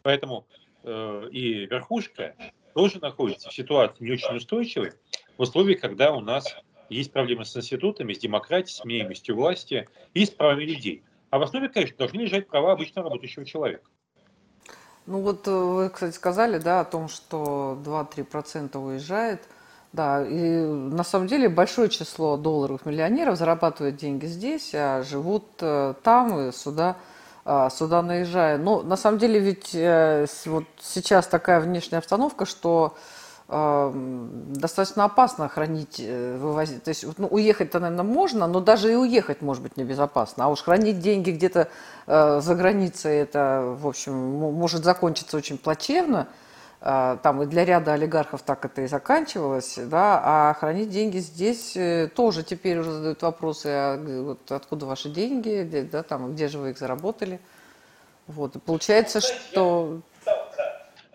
Поэтому 0.02 0.48
э, 0.82 1.30
и 1.32 1.68
верхушка 1.68 2.36
тоже 2.74 3.00
находится 3.00 3.50
в 3.50 3.54
ситуации 3.54 4.04
не 4.04 4.14
очень 4.14 4.36
устойчивой 4.36 4.94
в 5.38 5.44
условиях, 5.44 5.82
когда 5.82 6.12
у 6.12 6.20
нас 6.20 6.56
есть 6.90 7.12
проблемы 7.12 7.46
с 7.46 7.56
институтами, 7.56 8.14
с 8.14 8.20
демократией, 8.20 8.76
с 8.76 8.84
меняемостью 8.86 9.36
власти 9.36 9.88
и 10.14 10.26
с 10.26 10.30
правами 10.30 10.64
людей. 10.64 11.04
А 11.30 11.40
в 11.40 11.44
основе, 11.44 11.70
конечно, 11.70 11.98
должны 11.98 12.22
лежать 12.22 12.48
права 12.48 12.74
обычно 12.74 13.04
работающего 13.04 13.46
человека. 13.46 13.84
Ну 15.06 15.22
вот 15.22 15.48
э, 15.48 15.52
вы, 15.52 15.90
кстати, 15.90 16.16
сказали, 16.16 16.58
да, 16.58 16.82
о 16.82 16.86
том, 16.86 17.08
что 17.08 17.80
2-3% 17.84 18.78
уезжает– 18.78 19.42
да, 19.92 20.24
и 20.24 20.66
на 20.66 21.04
самом 21.04 21.28
деле 21.28 21.50
большое 21.50 21.90
число 21.90 22.38
долларовых 22.38 22.86
миллионеров 22.86 23.38
зарабатывают 23.38 23.96
деньги 23.96 24.28
здесь, 24.28 24.72
а 24.76 25.02
живут 25.02 25.46
э, 25.62 25.96
там 26.04 26.40
и 26.40 26.52
сюда, 26.52 26.96
э, 27.44 27.70
сюда 27.72 28.04
наезжая. 28.04 28.60
Но 28.60 28.84
на 28.84 28.96
самом 28.96 29.18
деле 29.18 29.40
ведь 29.40 29.74
э, 29.74 30.28
вот 30.46 30.66
сейчас 30.80 31.26
такая 31.28 31.60
внешняя 31.60 31.98
обстановка, 31.98 32.46
что 32.46 32.96
достаточно 33.50 35.06
опасно 35.06 35.50
хранить, 35.50 36.00
э, 36.00 36.38
вывозить. 36.38 36.84
То 36.84 36.90
есть 36.90 37.06
ну, 37.18 37.28
уехать-то, 37.28 37.80
наверное, 37.80 38.04
можно, 38.04 38.46
но 38.46 38.60
даже 38.60 38.92
и 38.92 38.96
уехать 38.96 39.42
может 39.42 39.64
быть 39.64 39.76
небезопасно. 39.76 40.46
А 40.46 40.48
уж 40.50 40.62
хранить 40.62 41.00
деньги 41.00 41.32
где-то 41.32 41.70
э, 42.06 42.42
за 42.42 42.56
границей, 42.56 43.18
это, 43.18 43.76
в 43.80 43.88
общем, 43.88 44.14
может 44.14 44.84
закончиться 44.84 45.36
очень 45.36 45.58
плачевно. 45.58 46.28
А, 46.82 47.18
там 47.18 47.42
и 47.42 47.46
для 47.46 47.66
ряда 47.66 47.94
олигархов 47.94 48.42
так 48.44 48.64
это 48.64 48.84
и 48.84 48.88
заканчивалось, 48.88 49.78
да, 49.78 50.22
а 50.24 50.54
хранить 50.54 50.90
деньги 50.90 51.18
здесь 51.18 51.76
э, 51.76 52.08
тоже 52.16 52.44
теперь 52.44 52.78
уже 52.78 52.92
задают 52.92 53.22
вопросы, 53.22 53.66
а 53.66 53.98
вот 53.98 54.50
откуда 54.52 54.86
ваши 54.86 55.10
деньги, 55.10 55.64
где, 55.64 55.82
да, 55.82 56.04
там, 56.04 56.34
где 56.34 56.48
же 56.48 56.60
вы 56.60 56.70
их 56.70 56.78
заработали. 56.78 57.42
Вот, 58.28 58.56
и 58.56 58.60
получается, 58.60 59.22
что... 59.22 60.02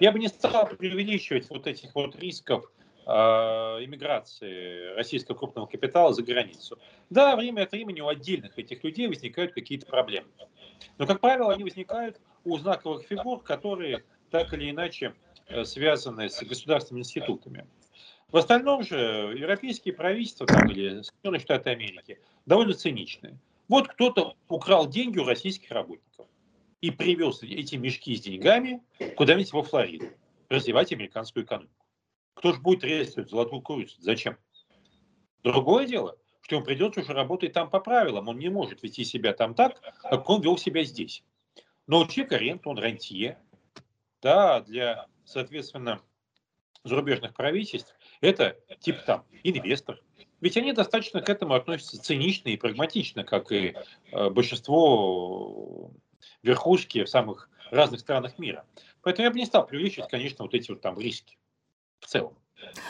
Я 0.00 0.12
бы 0.12 0.18
не 0.18 0.28
стал 0.28 0.66
преувеличивать 0.66 1.48
вот 1.50 1.66
этих 1.66 1.94
вот 1.94 2.16
рисков 2.16 2.70
э, 3.06 3.10
иммиграции 3.10 4.94
российского 4.94 5.36
крупного 5.36 5.66
капитала 5.66 6.12
за 6.12 6.22
границу. 6.22 6.78
Да, 7.10 7.36
время 7.36 7.62
от 7.62 7.72
времени 7.72 8.00
у 8.00 8.08
отдельных 8.08 8.58
этих 8.58 8.82
людей 8.84 9.08
возникают 9.08 9.52
какие-то 9.52 9.86
проблемы. 9.86 10.28
Но, 10.98 11.06
как 11.06 11.20
правило, 11.20 11.52
они 11.52 11.64
возникают 11.64 12.20
у 12.44 12.58
знаковых 12.58 13.04
фигур, 13.06 13.42
которые 13.42 14.04
так 14.30 14.52
или 14.52 14.70
иначе 14.70 15.14
Э, 15.48 15.64
связанные 15.64 16.30
с 16.30 16.42
государственными 16.42 17.02
институтами. 17.02 17.66
В 18.32 18.36
остальном 18.36 18.82
же 18.82 18.96
европейские 19.36 19.94
правительства 19.94 20.46
там, 20.46 20.70
или 20.70 21.02
Соединенные 21.02 21.40
Штаты 21.40 21.70
Америки 21.70 22.18
довольно 22.46 22.72
циничные. 22.72 23.38
Вот 23.68 23.88
кто-то 23.88 24.34
украл 24.48 24.88
деньги 24.88 25.18
у 25.18 25.24
российских 25.24 25.70
работников 25.70 26.26
и 26.84 26.90
привез 26.90 27.42
эти 27.42 27.76
мешки 27.76 28.14
с 28.14 28.20
деньгами 28.20 28.82
куда-нибудь 29.16 29.54
во 29.54 29.62
Флориду, 29.62 30.10
развивать 30.50 30.92
американскую 30.92 31.46
экономику. 31.46 31.86
Кто 32.34 32.52
же 32.52 32.60
будет 32.60 32.84
резать 32.84 33.30
золотую 33.30 33.62
курицу? 33.62 33.96
Зачем? 34.00 34.36
Другое 35.42 35.86
дело, 35.86 36.18
что 36.42 36.58
он 36.58 36.64
придется 36.64 37.00
уже 37.00 37.14
работать 37.14 37.54
там 37.54 37.70
по 37.70 37.80
правилам. 37.80 38.28
Он 38.28 38.38
не 38.38 38.50
может 38.50 38.82
вести 38.82 39.02
себя 39.02 39.32
там 39.32 39.54
так, 39.54 39.80
как 40.02 40.28
он 40.28 40.42
вел 40.42 40.58
себя 40.58 40.84
здесь. 40.84 41.24
Но 41.86 42.00
у 42.00 42.06
человека 42.06 42.68
он 42.68 42.78
рантье. 42.78 43.38
Да, 44.20 44.60
для 44.60 45.06
соответственно, 45.24 46.02
зарубежных 46.82 47.32
правительств, 47.32 47.94
это 48.20 48.58
типа 48.80 49.00
там 49.06 49.24
инвестор. 49.42 50.02
Ведь 50.42 50.58
они 50.58 50.74
достаточно 50.74 51.22
к 51.22 51.30
этому 51.30 51.54
относятся 51.54 51.98
цинично 51.98 52.50
и 52.50 52.58
прагматично, 52.58 53.24
как 53.24 53.52
и 53.52 53.74
э, 54.12 54.28
большинство 54.28 55.90
верхушки 56.44 57.02
в 57.02 57.08
самых 57.08 57.48
разных 57.70 58.00
странах 58.00 58.38
мира. 58.38 58.64
Поэтому 59.02 59.24
я 59.24 59.30
бы 59.32 59.38
не 59.38 59.46
стал 59.46 59.66
преувеличивать, 59.66 60.10
конечно, 60.10 60.44
вот 60.44 60.54
эти 60.54 60.70
вот 60.70 60.80
там 60.80 60.98
риски 61.00 61.36
в 62.00 62.06
целом. 62.06 62.36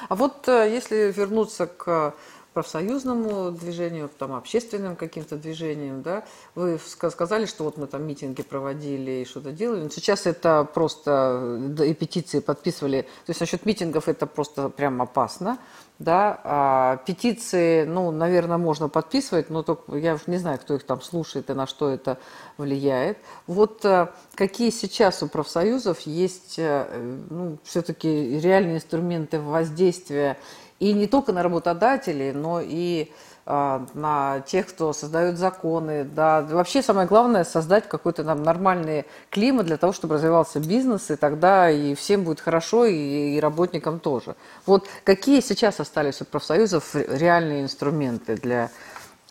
А 0.08 0.14
вот 0.14 0.46
э, 0.48 0.70
если 0.70 1.12
вернуться 1.12 1.66
к 1.66 2.14
профсоюзному 2.54 3.50
движению, 3.50 4.08
там, 4.16 4.32
общественным 4.32 4.96
каким-то 4.96 5.36
движением, 5.36 6.02
да, 6.02 6.24
вы 6.54 6.78
сказали, 7.10 7.46
что 7.46 7.64
вот 7.64 7.76
мы 7.76 7.86
там 7.86 8.06
митинги 8.06 8.42
проводили 8.42 9.10
и 9.10 9.24
что-то 9.24 9.50
делали, 9.50 9.82
но 9.82 9.88
сейчас 9.90 10.26
это 10.26 10.66
просто 10.72 11.74
и 11.84 11.92
петиции 11.92 12.38
подписывали, 12.38 13.02
то 13.02 13.30
есть 13.30 13.40
насчет 13.40 13.66
митингов 13.66 14.08
это 14.08 14.26
просто 14.26 14.68
прям 14.68 15.02
опасно, 15.02 15.58
да, 15.98 16.40
а 16.42 16.96
петиции, 17.06 17.84
ну, 17.84 18.10
наверное, 18.10 18.58
можно 18.58 18.88
подписывать, 18.88 19.48
но 19.48 19.62
только 19.62 19.96
я 19.96 20.14
уж 20.14 20.26
не 20.26 20.38
знаю, 20.38 20.58
кто 20.58 20.74
их 20.74 20.84
там 20.84 21.00
слушает 21.00 21.50
и 21.50 21.54
на 21.54 21.66
что 21.66 21.88
это 21.88 22.18
влияет. 22.56 23.18
Вот 23.46 23.84
э, 23.84 24.08
какие 24.34 24.70
сейчас 24.70 25.22
у 25.22 25.28
профсоюзов 25.28 26.00
есть, 26.00 26.58
э, 26.58 26.86
ну, 27.30 27.58
все-таки 27.62 28.40
реальные 28.40 28.76
инструменты 28.76 29.40
воздействия 29.40 30.36
и 30.80 30.92
не 30.92 31.06
только 31.06 31.32
на 31.32 31.42
работодателей, 31.42 32.32
но 32.32 32.60
и 32.62 33.10
а, 33.46 33.86
на 33.92 34.40
тех, 34.40 34.66
кто 34.68 34.92
создает 34.92 35.36
законы. 35.36 36.04
Да. 36.04 36.42
Вообще 36.42 36.82
самое 36.82 37.06
главное 37.06 37.44
создать 37.44 37.88
какой-то 37.88 38.24
там 38.24 38.42
нормальный 38.42 39.04
климат 39.30 39.66
для 39.66 39.76
того, 39.76 39.92
чтобы 39.92 40.14
развивался 40.14 40.60
бизнес, 40.60 41.10
и 41.10 41.16
тогда 41.16 41.70
и 41.70 41.94
всем 41.94 42.24
будет 42.24 42.40
хорошо, 42.40 42.86
и, 42.86 43.36
и 43.36 43.40
работникам 43.40 44.00
тоже. 44.00 44.34
Вот 44.64 44.88
какие 45.04 45.40
сейчас 45.40 45.78
остались 45.78 46.22
у 46.22 46.24
профсоюзов 46.24 46.94
реальные 46.94 47.62
инструменты 47.62 48.36
для 48.36 48.70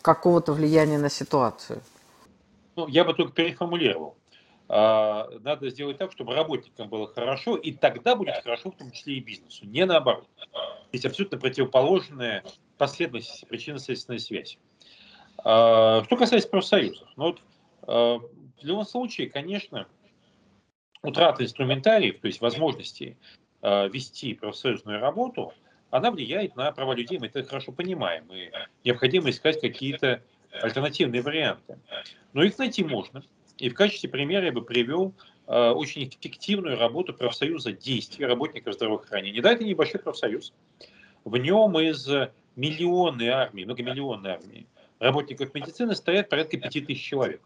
какого-то 0.00 0.52
влияния 0.52 0.98
на 0.98 1.10
ситуацию? 1.10 1.80
Ну, 2.76 2.86
я 2.88 3.04
бы 3.04 3.14
только 3.14 3.32
переформулировал. 3.32 4.16
А, 4.68 5.28
надо 5.40 5.68
сделать 5.68 5.98
так, 5.98 6.12
чтобы 6.12 6.34
работникам 6.34 6.88
было 6.88 7.06
хорошо, 7.06 7.56
и 7.56 7.72
тогда 7.72 8.16
будет 8.16 8.36
хорошо, 8.42 8.70
в 8.70 8.76
том 8.76 8.90
числе 8.90 9.16
и 9.16 9.20
бизнесу, 9.20 9.66
не 9.66 9.84
наоборот. 9.84 10.28
Есть 10.92 11.04
абсолютно 11.04 11.38
противоположная 11.38 12.44
последовательность, 12.78 13.46
причинно-следственная 13.48 14.18
связь. 14.18 14.58
А, 15.38 16.02
что 16.04 16.16
касается 16.16 16.48
профсоюзов, 16.48 17.08
ну 17.16 17.24
вот, 17.24 17.42
а, 17.82 18.18
в 18.18 18.64
любом 18.64 18.86
случае, 18.86 19.28
конечно, 19.28 19.86
утрата 21.02 21.44
инструментариев, 21.44 22.20
то 22.20 22.26
есть 22.26 22.40
возможности 22.40 23.18
вести 23.62 24.34
профсоюзную 24.34 25.00
работу, 25.00 25.54
она 25.90 26.10
влияет 26.10 26.54
на 26.54 26.70
права 26.72 26.94
людей, 26.94 27.18
мы 27.18 27.28
это 27.28 27.42
хорошо 27.44 27.72
понимаем, 27.72 28.30
и 28.30 28.50
необходимо 28.84 29.30
искать 29.30 29.58
какие-то 29.58 30.22
альтернативные 30.60 31.22
варианты. 31.22 31.78
Но 32.34 32.42
их 32.42 32.58
найти 32.58 32.84
можно. 32.84 33.22
И 33.58 33.68
в 33.68 33.74
качестве 33.74 34.08
примера 34.08 34.46
я 34.46 34.52
бы 34.52 34.62
привел 34.62 35.14
э, 35.46 35.70
очень 35.70 36.04
эффективную 36.08 36.78
работу 36.78 37.14
профсоюза 37.14 37.72
действий 37.72 38.26
работников 38.26 38.74
здравоохранения. 38.74 39.40
Да, 39.40 39.52
это 39.52 39.64
небольшой 39.64 40.00
профсоюз. 40.00 40.52
В 41.24 41.36
нем 41.36 41.78
из 41.78 42.08
миллионной 42.56 43.28
армии, 43.28 43.64
многомиллионной 43.64 44.32
армии 44.32 44.66
работников 44.98 45.54
медицины 45.54 45.94
стоят 45.94 46.28
порядка 46.28 46.58
пяти 46.58 46.80
тысяч 46.80 47.02
человек. 47.02 47.40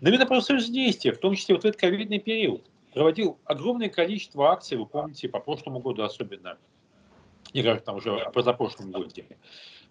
Но 0.00 0.08
именно 0.08 0.26
профсоюз 0.26 0.68
действия, 0.68 1.12
в 1.12 1.18
том 1.18 1.34
числе 1.34 1.54
вот 1.54 1.64
в 1.64 1.66
этот 1.66 1.80
ковидный 1.80 2.18
период, 2.18 2.64
проводил 2.92 3.38
огромное 3.44 3.88
количество 3.88 4.50
акций, 4.50 4.76
вы 4.76 4.86
помните, 4.86 5.28
по 5.28 5.40
прошлому 5.40 5.80
году 5.80 6.02
особенно, 6.02 6.58
не 7.52 7.62
говорю 7.62 7.80
там 7.80 7.96
уже 7.96 8.14
о 8.14 8.30
позапрошлом 8.30 8.90
годе, 8.90 9.26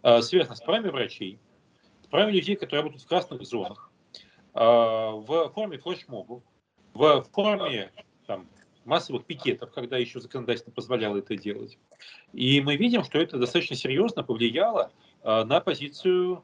э, 0.04 0.22
связано 0.22 0.56
с 0.56 0.62
правами 0.62 0.90
врачей, 0.90 1.40
с 2.04 2.08
правами 2.08 2.34
людей, 2.34 2.56
которые 2.56 2.82
работают 2.82 3.04
в 3.04 3.08
красных 3.08 3.44
зонах, 3.44 3.91
в 4.54 5.52
форме 5.54 5.78
флешмобов, 5.78 6.44
в 6.94 7.24
форме 7.32 7.92
там, 8.28 8.48
массовых 8.86 9.26
пикетов, 9.26 9.72
когда 9.72 9.98
еще 9.98 10.20
законодательство 10.20 10.72
позволяло 10.72 11.18
это 11.18 11.36
делать. 11.36 11.78
И 12.34 12.62
мы 12.62 12.76
видим, 12.76 13.04
что 13.04 13.20
это 13.20 13.38
достаточно 13.38 13.76
серьезно 13.76 14.24
повлияло 14.24 14.92
а, 15.24 15.46
на 15.46 15.60
позицию 15.60 16.44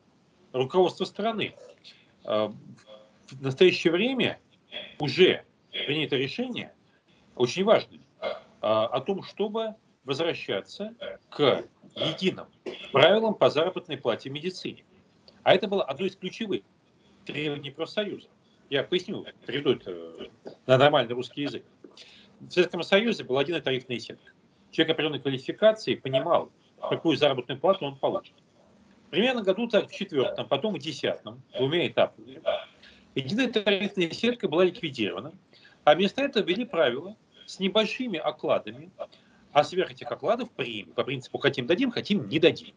руководства 0.53 1.05
страны. 1.05 1.55
А, 2.23 2.53
в 3.27 3.41
настоящее 3.41 3.91
время 3.91 4.39
уже 4.99 5.43
принято 5.71 6.15
решение, 6.15 6.73
очень 7.35 7.63
важное, 7.63 7.99
о 8.61 8.99
том, 9.01 9.21
чтобы 9.23 9.75
возвращаться 10.03 10.95
к 11.29 11.65
единым 11.95 12.47
правилам 12.91 13.35
по 13.35 13.49
заработной 13.49 13.97
плате 13.97 14.29
в 14.29 14.33
медицине. 14.33 14.83
А 15.43 15.53
это 15.53 15.67
было 15.67 15.83
одно 15.83 16.05
из 16.05 16.15
ключевых 16.15 16.61
требований 17.27 17.71
профсоюза. 17.71 18.27
Я 18.69 18.83
поясню, 18.83 19.25
переведу 19.45 19.73
это 19.73 20.29
на 20.65 20.77
нормальный 20.77 21.13
русский 21.13 21.41
язык. 21.43 21.63
В 22.39 22.49
Советском 22.49 22.83
Союзе 22.83 23.23
была 23.23 23.41
один 23.41 23.61
тарифная 23.61 23.99
сетка. 23.99 24.31
Человек 24.71 24.93
определенной 24.93 25.19
квалификации 25.19 25.95
понимал, 25.95 26.51
какую 26.79 27.17
заработную 27.17 27.59
плату 27.59 27.85
он 27.85 27.95
получит. 27.95 28.33
Примерно 29.09 29.41
году 29.41 29.67
так 29.67 29.89
в 29.89 29.93
четвертом, 29.93 30.47
потом 30.47 30.73
в 30.73 30.79
десятом, 30.79 31.41
двумя 31.57 31.87
этапами. 31.87 32.41
Единая 33.15 33.51
тарифная 33.51 34.11
сетка 34.11 34.47
была 34.47 34.65
ликвидирована, 34.65 35.33
а 35.83 35.95
вместо 35.95 36.21
этого 36.21 36.43
ввели 36.43 36.65
правила 36.65 37.15
с 37.45 37.59
небольшими 37.59 38.19
окладами, 38.19 38.91
а 39.53 39.63
сверх 39.63 39.91
этих 39.91 40.11
окладов 40.11 40.51
премии. 40.51 40.91
По 40.91 41.03
принципу 41.03 41.37
хотим 41.37 41.65
дадим, 41.65 41.91
хотим 41.91 42.27
не 42.27 42.39
дадим. 42.39 42.75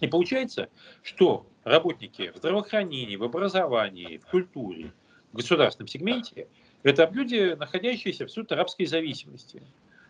И 0.00 0.06
получается, 0.06 0.68
что 1.02 1.46
работники 1.64 2.30
в 2.32 2.36
здравоохранении, 2.36 3.16
в 3.16 3.24
образовании, 3.24 4.18
в 4.18 4.26
культуре, 4.26 4.92
в 5.32 5.36
государственном 5.36 5.88
сегменте– 5.88 6.48
это 6.82 7.08
люди, 7.12 7.54
находящиеся 7.58 8.24
в 8.24 8.26
абсолютно 8.26 8.56
рабской 8.56 8.86
зависимости, 8.86 9.62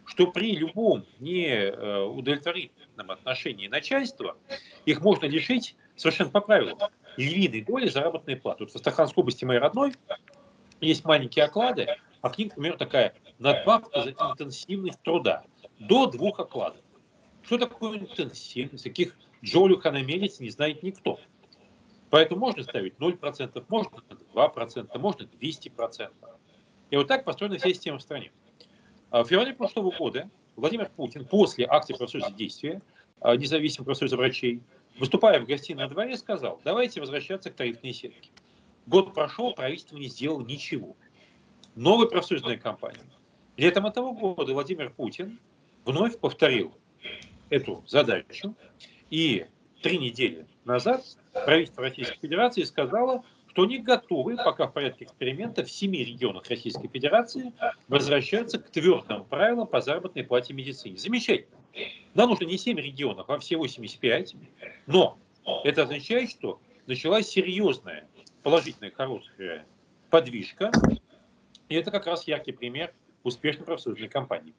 что 0.07 0.29
при 0.29 0.57
любом 0.57 1.05
неудовлетворительном 1.19 3.11
отношении 3.11 3.69
начальства 3.69 4.37
их 4.87 5.01
можно 5.01 5.27
лишить 5.27 5.75
совершенно 5.97 6.31
по 6.31 6.41
правилам 6.41 6.79
львиной 7.17 7.63
доли 7.63 7.89
заработной 7.89 8.37
платы. 8.37 8.65
Вот 8.65 8.73
в 8.73 8.77
Астраханской 8.77 9.21
области 9.21 9.45
моей 9.45 9.61
родной 9.61 9.95
есть 10.81 11.05
маленькие 11.05 11.45
оклады, 11.45 11.97
а 12.23 12.31
к 12.31 12.39
ним, 12.39 12.49
например, 12.49 12.77
такая 12.77 13.15
надбавка 13.39 14.03
за 14.03 14.11
интенсивность 14.11 15.03
труда 15.03 15.45
до 15.79 16.07
двух 16.07 16.39
окладов. 16.39 16.81
Что 17.43 17.59
такое 17.59 17.99
интенсивность? 17.99 18.85
Каких 18.85 19.17
Джолю 19.43 19.79
Ханамелец 19.79 20.39
не 20.41 20.51
знает 20.51 20.83
никто. 20.83 21.19
Поэтому 22.11 22.41
можно 22.41 22.63
ставить 22.65 22.95
0%, 22.99 23.65
можно 23.69 24.03
2%, 24.35 24.99
можно 24.99 25.23
200%. 25.41 26.11
И 26.91 26.97
вот 26.97 27.07
так 27.07 27.25
построена 27.25 27.57
вся 27.57 27.69
система 27.69 27.99
в 27.99 28.03
стране. 28.03 28.33
А 29.11 29.23
в 29.23 29.29
феврале 29.29 29.55
прошлого 29.55 29.93
года 29.93 30.29
Владимир 30.57 30.91
Путин 30.91 31.25
после 31.25 31.67
акции 31.67 31.95
профсоюза 31.95 32.33
действия, 32.33 32.83
а, 33.21 33.37
независимого 33.37 33.87
профсоюза 33.87 34.17
врачей, 34.17 34.61
выступая 34.99 35.41
в 35.41 35.47
гостиной 35.47 35.89
дворе, 35.89 36.17
сказал, 36.17 36.61
давайте 36.65 37.01
возвращаться 37.01 37.51
к 37.51 37.55
тарифной 37.55 37.93
сетке. 37.93 38.31
Год 38.87 39.15
прошел, 39.15 39.55
правительство 39.55 39.97
не 39.97 40.09
сделало 40.09 40.43
ничего. 40.43 40.97
Новая 41.77 42.07
профсоюзная 42.07 42.57
кампания. 42.57 43.01
Летом 43.57 43.87
этого 43.87 44.13
года 44.13 44.53
Владимир 44.53 44.91
Путин 44.91 45.39
вновь 45.85 46.19
повторил 46.19 46.75
эту 47.51 47.85
задачу 47.87 48.57
и 49.11 49.47
три 49.83 49.99
недели 49.99 50.47
назад 50.71 51.05
правительство 51.33 51.83
Российской 51.83 52.19
Федерации 52.19 52.63
сказало, 52.63 53.25
что 53.49 53.63
они 53.63 53.79
готовы, 53.79 54.37
пока 54.37 54.67
в 54.67 54.73
порядке 54.73 55.05
эксперимента, 55.05 55.65
в 55.65 55.71
семи 55.71 56.05
регионах 56.05 56.49
Российской 56.49 56.89
Федерации 56.89 57.53
возвращаться 57.89 58.59
к 58.59 58.71
твердым 58.71 59.25
правилам 59.25 59.67
по 59.67 59.81
заработной 59.81 60.25
плате 60.25 60.55
медицине. 60.55 60.97
Замечательно. 60.97 61.59
Нам 62.15 62.31
нужно 62.31 62.45
не 62.45 62.59
7 62.59 62.79
регионов, 62.79 63.29
а 63.29 63.39
все 63.39 63.57
85. 63.57 64.35
Но 64.87 65.19
это 65.65 65.83
означает, 65.83 66.31
что 66.31 66.61
началась 66.87 67.29
серьезная, 67.29 68.09
положительная, 68.43 68.93
хорошая 68.93 69.67
подвижка. 70.11 70.71
И 71.69 71.75
это 71.75 71.91
как 71.91 72.07
раз 72.07 72.27
яркий 72.27 72.53
пример 72.53 72.93
успешной 73.25 73.65
профсоюзной 73.67 74.09
кампании. 74.09 74.55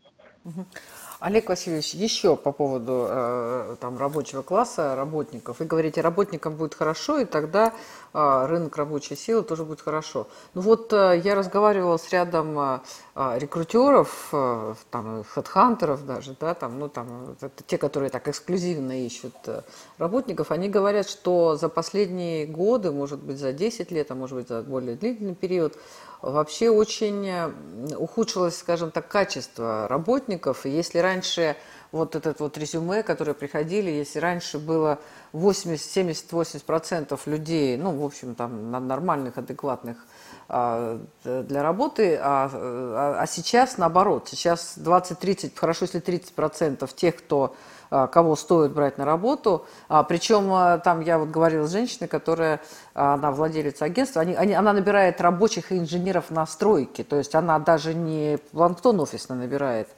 Олег 1.19 1.49
Васильевич, 1.49 1.93
еще 1.93 2.35
по 2.35 2.51
поводу 2.51 3.05
э, 3.07 3.75
там, 3.79 3.99
рабочего 3.99 4.41
класса, 4.41 4.95
работников. 4.95 5.59
Вы 5.59 5.67
говорите, 5.67 6.01
работникам 6.01 6.55
будет 6.55 6.73
хорошо, 6.73 7.19
и 7.19 7.25
тогда 7.25 7.73
рынок 8.13 8.75
рабочей 8.77 9.15
силы 9.15 9.43
тоже 9.43 9.63
будет 9.63 9.81
хорошо. 9.81 10.27
Ну 10.53 10.61
вот 10.61 10.91
э, 10.91 11.21
я 11.23 11.35
разговаривала 11.35 11.97
с 11.97 12.09
рядом 12.11 12.59
э, 12.59 12.79
э 13.15 13.39
рекрутеров, 13.39 14.29
э, 14.33 14.73
там, 14.89 15.23
хедхантеров 15.23 16.05
даже, 16.05 16.35
да, 16.39 16.53
там, 16.53 16.79
ну, 16.79 16.89
там, 16.89 17.35
это 17.39 17.63
те, 17.65 17.77
которые 17.77 18.09
так 18.09 18.27
эксклюзивно 18.27 19.05
ищут 19.05 19.33
работников, 19.97 20.51
они 20.51 20.69
говорят, 20.69 21.07
что 21.07 21.55
за 21.55 21.69
последние 21.69 22.45
годы, 22.45 22.91
может 22.91 23.19
быть, 23.19 23.37
за 23.37 23.53
10 23.53 23.91
лет, 23.91 24.11
а 24.11 24.15
может 24.15 24.37
быть, 24.37 24.47
за 24.47 24.61
более 24.61 24.95
длительный 24.95 25.35
период, 25.35 25.77
вообще 26.21 26.69
очень 26.69 27.29
ухудшилось, 27.95 28.57
скажем 28.57 28.91
так, 28.91 29.07
качество 29.07 29.87
работников. 29.87 30.65
И 30.65 30.69
если 30.69 30.99
раньше 30.99 31.55
вот 31.91 32.15
этот 32.15 32.39
вот 32.39 32.57
резюме, 32.57 33.03
которые 33.03 33.35
приходили, 33.35 33.89
если 33.89 34.19
раньше 34.19 34.59
было 34.59 34.99
80-70-80% 35.33 37.19
людей, 37.25 37.77
ну, 37.77 37.91
в 37.91 38.05
общем, 38.05 38.35
там, 38.35 38.71
нормальных, 38.71 39.37
адекватных 39.37 39.97
а, 40.47 40.99
для 41.23 41.63
работы, 41.63 42.17
а, 42.21 42.49
а, 42.53 43.17
а 43.19 43.27
сейчас 43.27 43.77
наоборот, 43.77 44.27
сейчас 44.29 44.77
20-30, 44.77 45.51
хорошо, 45.55 45.85
если 45.85 46.01
30% 46.01 46.89
тех, 46.95 47.17
кто 47.17 47.55
а, 47.89 48.07
кого 48.07 48.37
стоит 48.37 48.71
брать 48.71 48.97
на 48.97 49.03
работу. 49.03 49.65
А, 49.89 50.03
причем 50.03 50.79
там 50.81 51.01
я 51.01 51.19
вот 51.19 51.29
говорила 51.29 51.67
с 51.67 51.71
женщиной, 51.71 52.07
которая, 52.07 52.61
она 52.93 53.31
владелец 53.31 53.81
агентства, 53.81 54.21
они, 54.21 54.33
они, 54.33 54.53
она 54.53 54.71
набирает 54.71 55.19
рабочих 55.19 55.73
и 55.73 55.77
инженеров 55.77 56.29
на 56.29 56.45
стройке, 56.45 57.03
то 57.03 57.17
есть 57.17 57.35
она 57.35 57.59
даже 57.59 57.93
не 57.93 58.37
планктон 58.51 59.01
офисно 59.01 59.35
набирает. 59.35 59.89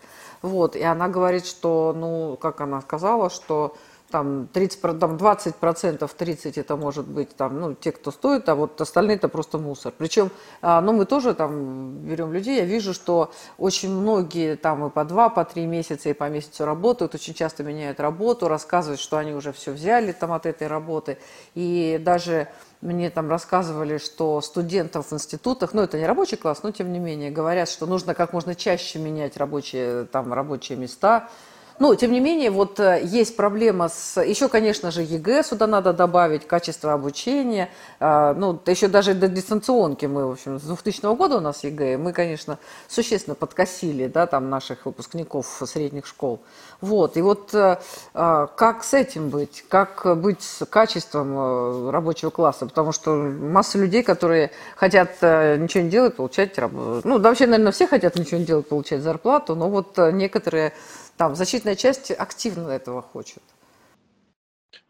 Вот, 0.43 0.75
и 0.75 0.83
она 0.83 1.07
говорит, 1.07 1.45
что, 1.45 1.95
ну, 1.97 2.37
как 2.39 2.59
она 2.59 2.81
сказала, 2.81 3.29
что 3.29 3.75
там 4.11 4.47
30, 4.53 4.99
там 4.99 5.17
20 5.17 5.55
процентов, 5.55 6.13
30 6.13 6.57
это 6.57 6.75
может 6.75 7.07
быть 7.07 7.35
там, 7.35 7.59
ну, 7.59 7.73
те, 7.73 7.93
кто 7.93 8.11
стоит, 8.11 8.47
а 8.49 8.53
вот 8.53 8.79
остальные 8.79 9.15
это 9.15 9.29
просто 9.29 9.57
мусор. 9.57 9.93
Причем, 9.97 10.29
а, 10.61 10.81
ну, 10.81 10.91
мы 10.91 11.05
тоже 11.05 11.33
там 11.33 11.93
берем 11.99 12.33
людей, 12.33 12.57
я 12.57 12.65
вижу, 12.65 12.93
что 12.93 13.31
очень 13.57 13.89
многие 13.89 14.55
там 14.55 14.85
и 14.85 14.89
по 14.89 15.05
два, 15.05 15.29
по 15.29 15.45
три 15.45 15.65
месяца, 15.65 16.09
и 16.09 16.13
по 16.13 16.29
месяцу 16.29 16.65
работают, 16.65 17.15
очень 17.15 17.33
часто 17.33 17.63
меняют 17.63 18.01
работу, 18.01 18.49
рассказывают, 18.49 18.99
что 18.99 19.17
они 19.17 19.33
уже 19.33 19.53
все 19.53 19.71
взяли 19.71 20.11
там 20.11 20.33
от 20.33 20.45
этой 20.45 20.67
работы, 20.67 21.17
и 21.55 21.99
даже 22.03 22.49
мне 22.83 23.09
там 23.09 23.29
рассказывали, 23.29 23.97
что 23.97 24.41
студентов 24.41 25.11
в 25.11 25.13
институтах, 25.13 25.73
ну 25.73 25.81
это 25.81 25.97
не 25.97 26.05
рабочий 26.05 26.35
класс, 26.35 26.63
но 26.63 26.71
тем 26.71 26.91
не 26.91 26.99
менее, 26.99 27.31
говорят, 27.31 27.69
что 27.69 27.85
нужно 27.85 28.13
как 28.13 28.33
можно 28.33 28.55
чаще 28.55 28.99
менять 28.99 29.37
рабочие, 29.37 30.05
там, 30.05 30.33
рабочие 30.33 30.77
места, 30.77 31.29
ну, 31.79 31.95
тем 31.95 32.11
не 32.11 32.19
менее, 32.19 32.51
вот 32.51 32.79
э, 32.79 33.01
есть 33.03 33.35
проблема 33.35 33.89
с... 33.89 34.21
Еще, 34.21 34.47
конечно 34.47 34.91
же, 34.91 35.01
ЕГЭ 35.01 35.43
сюда 35.43 35.65
надо 35.65 35.91
добавить, 35.91 36.45
качество 36.45 36.93
обучения. 36.93 37.69
А, 37.99 38.33
ну, 38.33 38.59
еще 38.65 38.87
даже 38.87 39.13
до 39.13 39.27
дистанционки 39.27 40.05
мы, 40.05 40.27
в 40.27 40.31
общем, 40.31 40.59
с 40.59 40.63
2000 40.63 41.15
года 41.15 41.37
у 41.37 41.39
нас 41.39 41.63
ЕГЭ. 41.63 41.97
Мы, 41.97 42.13
конечно, 42.13 42.59
существенно 42.87 43.35
подкосили, 43.35 44.07
да, 44.07 44.27
там 44.27 44.49
наших 44.49 44.85
выпускников 44.85 45.61
средних 45.65 46.05
школ. 46.05 46.41
Вот, 46.79 47.17
и 47.17 47.21
вот 47.21 47.53
э, 47.55 47.79
а, 48.13 48.47
как 48.47 48.83
с 48.83 48.93
этим 48.93 49.29
быть? 49.29 49.65
Как 49.67 50.05
быть 50.17 50.43
с 50.43 50.65
качеством 50.65 51.33
э, 51.35 51.89
рабочего 51.91 52.29
класса? 52.29 52.67
Потому 52.67 52.91
что 52.91 53.15
масса 53.15 53.79
людей, 53.79 54.03
которые 54.03 54.51
хотят 54.75 55.21
ничего 55.21 55.83
не 55.83 55.89
делать, 55.89 56.15
получать. 56.15 56.55
Ну, 56.57 57.19
да, 57.19 57.29
вообще, 57.29 57.47
наверное, 57.47 57.71
все 57.71 57.87
хотят 57.87 58.15
ничего 58.15 58.39
не 58.39 58.45
делать, 58.45 58.67
получать 58.67 59.01
зарплату, 59.01 59.55
но 59.55 59.69
вот 59.69 59.97
некоторые 59.97 60.73
там 61.17 61.35
значительная 61.35 61.75
часть 61.75 62.11
активно 62.11 62.69
этого 62.69 63.01
хочет. 63.01 63.43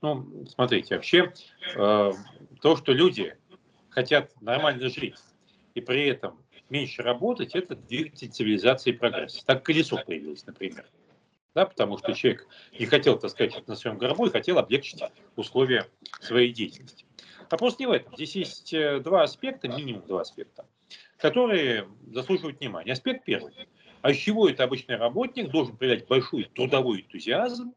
Ну, 0.01 0.45
смотрите, 0.47 0.95
вообще 0.95 1.33
э, 1.75 2.11
то, 2.61 2.75
что 2.77 2.93
люди 2.93 3.35
хотят 3.89 4.31
нормально 4.41 4.89
жить 4.89 5.15
и 5.73 5.81
при 5.81 6.07
этом 6.07 6.39
меньше 6.69 7.03
работать, 7.03 7.55
это 7.55 7.75
двигатель 7.75 8.29
цивилизации 8.29 8.91
и 8.91 8.93
прогресса. 8.93 9.45
Так 9.45 9.63
колесо 9.63 9.97
появилось, 10.05 10.45
например. 10.45 10.85
Да, 11.53 11.65
потому 11.65 11.97
что 11.99 12.13
человек 12.13 12.47
не 12.79 12.85
хотел, 12.85 13.19
так 13.19 13.29
сказать, 13.29 13.67
на 13.67 13.75
своем 13.75 13.97
горбу 13.97 14.25
и 14.25 14.31
хотел 14.31 14.57
облегчить 14.57 15.01
условия 15.35 15.87
своей 16.19 16.51
деятельности. 16.51 17.05
Вопрос 17.51 17.77
не 17.77 17.85
в 17.85 17.91
этом. 17.91 18.15
Здесь 18.15 18.35
есть 18.35 18.73
э, 18.73 18.99
два 18.99 19.23
аспекта, 19.23 19.67
минимум 19.67 20.07
два 20.07 20.21
аспекта, 20.21 20.65
которые 21.17 21.87
заслуживают 22.11 22.59
внимания. 22.59 22.93
Аспект 22.93 23.25
первый– 23.25 23.53
а 24.03 24.11
из 24.11 24.17
чего 24.17 24.49
это 24.49 24.65
обычный 24.65 24.97
работник 24.97 25.49
должен 25.49 25.77
проявлять 25.77 26.07
большой 26.07 26.43
трудовой 26.53 27.01
энтузиазм, 27.01 27.73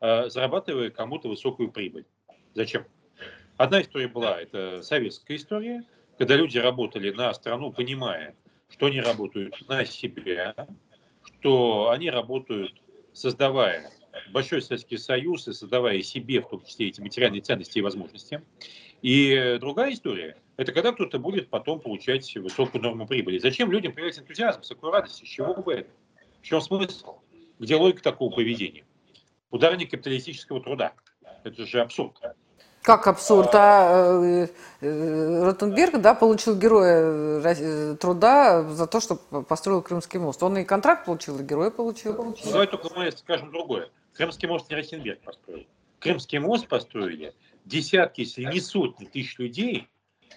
э, 0.00 0.30
зарабатывая 0.30 0.88
кому-то 0.88 1.28
высокую 1.28 1.70
прибыль? 1.70 2.06
Зачем? 2.54 2.86
Одна 3.58 3.82
история 3.82 4.08
была, 4.08 4.40
это 4.40 4.80
советская 4.82 5.36
история, 5.36 5.84
когда 6.16 6.34
люди 6.34 6.56
работали 6.56 7.10
на 7.10 7.32
страну, 7.34 7.72
понимая, 7.72 8.34
что 8.70 8.86
они 8.86 9.02
работают 9.02 9.54
на 9.68 9.84
себя, 9.84 10.54
что 11.22 11.90
они 11.90 12.08
работают, 12.08 12.72
создавая 13.12 13.90
большой 14.32 14.62
Советский 14.62 14.96
Союз 14.96 15.46
и 15.46 15.52
создавая 15.52 16.00
себе, 16.00 16.40
в 16.40 16.48
том 16.48 16.64
числе, 16.64 16.88
эти 16.88 17.02
материальные 17.02 17.42
ценности 17.42 17.78
и 17.78 17.82
возможности. 17.82 18.42
И 19.02 19.58
другая 19.60 19.92
история– 19.92 20.36
это 20.56 20.72
когда 20.72 20.92
кто-то 20.92 21.18
будет 21.18 21.50
потом 21.50 21.80
получать 21.80 22.34
высокую 22.36 22.82
норму 22.82 23.06
прибыли. 23.06 23.38
Зачем 23.38 23.70
людям 23.70 23.92
проявлять 23.92 24.18
энтузиазм, 24.18 24.60
высокую 24.60 24.92
радость? 24.92 25.16
С 25.16 25.28
чего 25.28 25.54
бы 25.54 25.74
это? 25.74 25.90
В 26.40 26.46
чем 26.46 26.60
смысл? 26.60 27.16
Где 27.58 27.76
логика 27.76 28.02
такого 28.02 28.34
поведения? 28.34 28.84
Ударник 29.50 29.90
капиталистического 29.90 30.62
труда. 30.62 30.92
Это 31.44 31.66
же 31.66 31.80
абсурд. 31.80 32.16
Как 32.82 33.06
абсурд? 33.08 33.50
А 33.52 34.20
э, 34.22 34.48
э, 34.80 35.44
Ротенберг 35.44 36.00
да, 36.00 36.14
получил 36.14 36.56
героя 36.56 37.42
э, 37.44 37.96
труда 37.96 38.62
за 38.62 38.86
то, 38.86 39.00
что 39.00 39.16
построил 39.16 39.82
Крымский 39.82 40.20
мост. 40.20 40.40
Он 40.42 40.56
и 40.58 40.64
контракт 40.64 41.04
получил, 41.04 41.38
и 41.38 41.42
героя 41.42 41.70
получил. 41.70 42.14
получил. 42.14 42.52
Давай 42.52 42.68
только 42.68 42.88
мы 42.96 43.10
скажем 43.10 43.50
другое. 43.50 43.90
Крымский 44.14 44.48
мост 44.48 44.70
не 44.70 44.76
Ротенберг 44.76 45.20
построил. 45.20 45.66
Крымский 45.98 46.38
мост 46.38 46.68
построили 46.68 47.34
десятки, 47.66 48.22
если 48.22 48.44
не 48.44 48.60
сотни 48.60 49.04
тысяч 49.04 49.38
людей, 49.38 49.88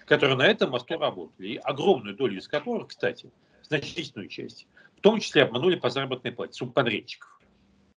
которые 0.06 0.36
на 0.36 0.46
этом 0.46 0.70
мосту 0.70 0.98
работали. 0.98 1.48
И 1.48 1.56
огромную 1.56 2.14
долю 2.14 2.38
из 2.38 2.48
которых, 2.48 2.88
кстати, 2.88 3.30
значительную 3.62 4.28
часть, 4.28 4.66
в 4.96 5.00
том 5.00 5.20
числе 5.20 5.44
обманули 5.44 5.76
по 5.76 5.88
заработной 5.90 6.32
плате 6.32 6.54
субподрядчиков. 6.54 7.40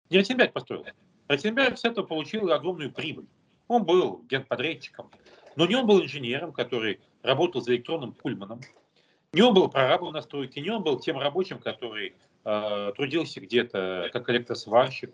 Не 0.10 0.20
Ротенберг 0.20 0.54
построил. 0.54 0.86
Ротенберг 1.28 1.78
с 1.78 1.84
этого 1.84 2.06
получил 2.06 2.52
огромную 2.52 2.92
прибыль. 2.92 3.28
Он 3.68 3.84
был 3.84 4.24
генподрядчиком, 4.30 5.10
но 5.56 5.66
не 5.66 5.76
он 5.76 5.88
был 5.88 6.02
инженером, 6.02 6.54
который 6.54 7.00
работал 7.24 7.62
за 7.62 7.74
электронным 7.74 8.14
пульманом, 8.14 8.62
не 9.34 9.42
он 9.42 9.56
был 9.56 9.68
прорабом 9.68 10.14
на 10.14 10.22
стройке, 10.22 10.62
не 10.62 10.70
он 10.70 10.84
был 10.84 11.00
тем 11.00 11.18
рабочим, 11.18 11.58
который 11.58 12.14
э, 12.46 12.92
трудился 12.96 13.42
где-то 13.42 14.10
как 14.14 14.30
электросварщик. 14.30 15.12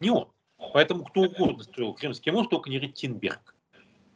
Не 0.00 0.10
он. 0.10 0.28
Поэтому 0.72 1.04
кто 1.04 1.22
угодно 1.22 1.62
строил 1.62 1.94
Крымский 1.94 2.32
мост, 2.32 2.50
только 2.50 2.70
не 2.70 2.78
Реттенберг. 2.78 3.54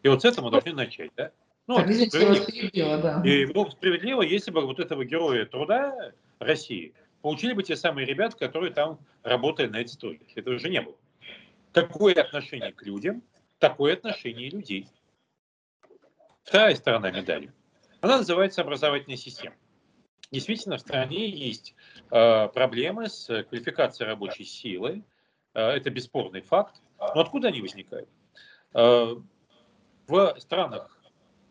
И 0.02 0.08
вот 0.08 0.22
с 0.22 0.24
этого 0.24 0.46
мы 0.46 0.50
должны 0.50 0.72
начать, 0.72 1.10
да? 1.16 1.30
Ну, 1.68 1.78
справедливо. 1.78 2.34
справедливо, 2.34 2.98
да. 2.98 3.22
И 3.24 3.46
было 3.46 3.64
бы 3.64 3.70
справедливо, 3.70 4.22
если 4.22 4.50
бы 4.50 4.66
вот 4.66 4.80
этого 4.80 5.04
героя 5.04 5.46
труда 5.46 6.12
России 6.40 6.92
получили 7.20 7.52
бы 7.52 7.62
те 7.62 7.76
самые 7.76 8.06
ребята, 8.06 8.36
которые 8.36 8.72
там 8.72 8.98
работали 9.22 9.68
на 9.68 9.76
этой 9.76 9.90
стройке. 9.90 10.26
Этого 10.34 10.58
же 10.58 10.68
не 10.68 10.82
было. 10.82 10.96
Какое 11.72 12.14
отношение 12.14 12.72
к 12.72 12.82
людям, 12.82 13.22
такое 13.58 13.94
отношение 13.94 14.50
людей. 14.50 14.88
Вторая 16.42 16.74
сторона 16.74 17.10
медали. 17.12 17.52
Она 18.00 18.18
называется 18.18 18.62
образовательная 18.62 19.16
система. 19.16 19.54
Действительно, 20.32 20.78
в 20.78 20.80
стране 20.80 21.28
есть 21.28 21.74
э, 22.10 22.48
проблемы 22.48 23.08
с 23.08 23.26
квалификацией 23.44 24.08
рабочей 24.08 24.44
силы, 24.44 25.04
это 25.60 25.90
бесспорный 25.90 26.40
факт. 26.40 26.80
Но 26.98 27.20
откуда 27.20 27.48
они 27.48 27.60
возникают? 27.60 28.08
Э, 28.74 29.14
в 30.06 30.34
странах 30.38 30.98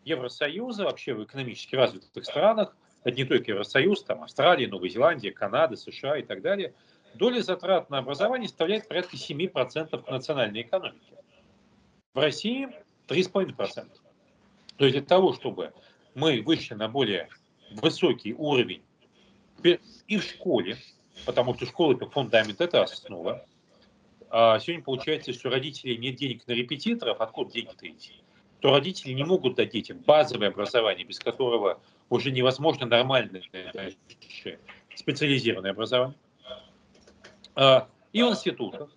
Евросоюза, 0.06 0.86
вообще 0.86 1.14
в 1.14 1.24
экономически 1.24 1.76
развитых 1.76 2.26
странах, 2.26 2.76
это 3.04 3.18
не 3.18 3.26
только 3.26 3.52
Евросоюз, 3.52 4.04
там 4.04 4.24
Австралия, 4.24 4.68
Новая 4.68 4.90
Зеландия, 4.90 5.32
Канада, 5.32 5.76
США 5.76 6.18
и 6.18 6.24
так 6.24 6.42
далее, 6.42 6.74
доля 7.16 7.42
затрат 7.42 7.90
на 7.90 8.00
образование 8.00 8.48
составляет 8.48 8.88
порядка 8.88 9.16
7% 9.16 10.12
национальной 10.12 10.62
экономики. 10.62 11.14
В 12.14 12.20
России 12.20 12.70
3,5%. 13.08 13.90
То 14.78 14.86
есть 14.86 14.98
для 14.98 15.06
того, 15.06 15.34
чтобы 15.34 15.74
мы 16.16 16.42
вышли 16.42 16.74
на 16.74 16.88
более 16.88 17.30
высокий 17.72 18.34
уровень 18.34 18.84
и 19.64 20.18
в 20.18 20.24
школе, 20.24 20.78
потому 21.26 21.54
что 21.56 21.66
школа 21.66 21.94
это 21.94 22.10
фундамент, 22.10 22.62
это 22.62 22.84
основа, 22.84 23.46
а 24.34 24.60
сегодня 24.60 24.82
получается, 24.82 25.34
что 25.34 25.50
родителей 25.50 25.98
нет 25.98 26.16
денег 26.16 26.48
на 26.48 26.54
репетиторов, 26.54 27.20
откуда 27.20 27.52
деньги-то 27.52 27.86
идти? 27.90 28.14
То 28.62 28.72
родители 28.72 29.12
не 29.12 29.26
могут 29.26 29.56
дать 29.56 29.72
детям 29.72 29.98
базовое 29.98 30.48
образование, 30.48 31.06
без 31.06 31.20
которого 31.20 31.82
уже 32.10 32.32
невозможно 32.32 32.86
нормальное 32.86 33.44
специализированное 34.96 35.72
образование. 35.72 36.18
А, 37.56 37.90
и 38.14 38.24
в 38.24 38.30
институтах, 38.30 38.90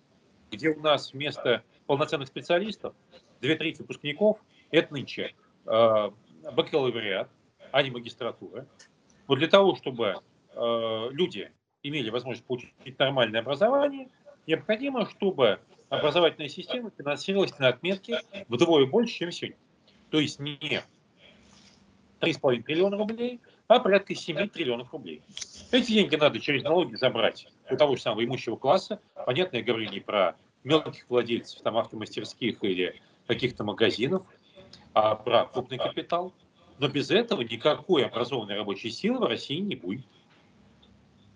где 0.51 0.69
у 0.69 0.79
нас 0.79 1.11
вместо 1.11 1.63
полноценных 1.85 2.29
специалистов 2.29 2.93
две 3.41 3.55
трети 3.55 3.81
выпускников– 3.81 4.39
это 4.71 4.93
нынче 4.93 5.35
а, 5.65 6.13
бакалавриат, 6.53 7.29
а 7.71 7.83
не 7.83 7.91
магистратура. 7.91 8.65
Вот 9.27 9.39
для 9.39 9.49
того, 9.49 9.75
чтобы 9.75 10.15
люди 10.55 11.51
имели 11.83 12.09
возможность 12.09 12.47
получить 12.47 12.71
нормальное 12.97 13.41
образование– 13.41 14.07
необходимо, 14.47 15.09
чтобы 15.09 15.59
образовательная 15.89 16.49
система 16.49 16.91
финансировалась 16.97 17.57
на 17.59 17.69
отметке 17.69 18.21
вдвое 18.47 18.85
больше, 18.85 19.13
чем 19.13 19.31
сегодня. 19.31 19.57
То 20.09 20.19
есть 20.19 20.39
не 20.39 20.81
3,5 22.21 22.63
триллиона 22.63 22.97
рублей, 22.97 23.41
а 23.67 23.79
порядка 23.79 24.15
7 24.15 24.47
триллионов 24.49 24.91
рублей. 24.93 25.21
Эти 25.71 25.91
деньги 25.91 26.15
надо 26.15 26.39
через 26.39 26.63
налоги 26.63 26.95
забрать 26.95 27.47
у 27.69 27.75
того 27.75 27.95
же 27.95 28.01
самого 28.01 28.23
имущего 28.23 28.55
класса. 28.55 28.99
Понятно, 29.25 29.57
я 29.57 29.63
говорю 29.63 29.89
не 29.89 29.99
про 29.99 30.35
мелких 30.63 31.05
владельцев 31.09 31.61
там, 31.61 31.77
автомастерских 31.77 32.63
или 32.63 33.01
каких-то 33.27 33.63
магазинов, 33.63 34.23
а 34.93 35.15
про 35.15 35.45
крупный 35.45 35.77
капитал. 35.77 36.33
Но 36.77 36.87
без 36.87 37.09
этого 37.09 37.41
никакой 37.41 38.05
образованной 38.05 38.55
рабочей 38.55 38.89
силы 38.89 39.19
в 39.19 39.23
России 39.23 39.59
не 39.59 39.75
будет. 39.75 40.05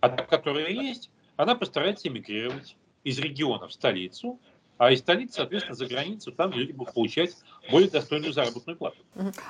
А 0.01 0.09
та, 0.09 0.23
которая 0.23 0.69
есть, 0.69 1.09
она 1.35 1.55
постарается 1.55 2.07
эмигрировать 2.09 2.75
из 3.03 3.19
региона 3.19 3.67
в 3.67 3.73
столицу, 3.73 4.39
а 4.77 4.91
из 4.91 4.99
столицы, 4.99 5.35
соответственно, 5.35 5.75
за 5.75 5.87
границу, 5.87 6.31
там 6.31 6.51
люди 6.51 6.71
будут 6.71 6.93
получать 6.93 7.35
более 7.69 7.89
достойную 7.89 8.31
заработную 8.31 8.77
плату. 8.77 8.97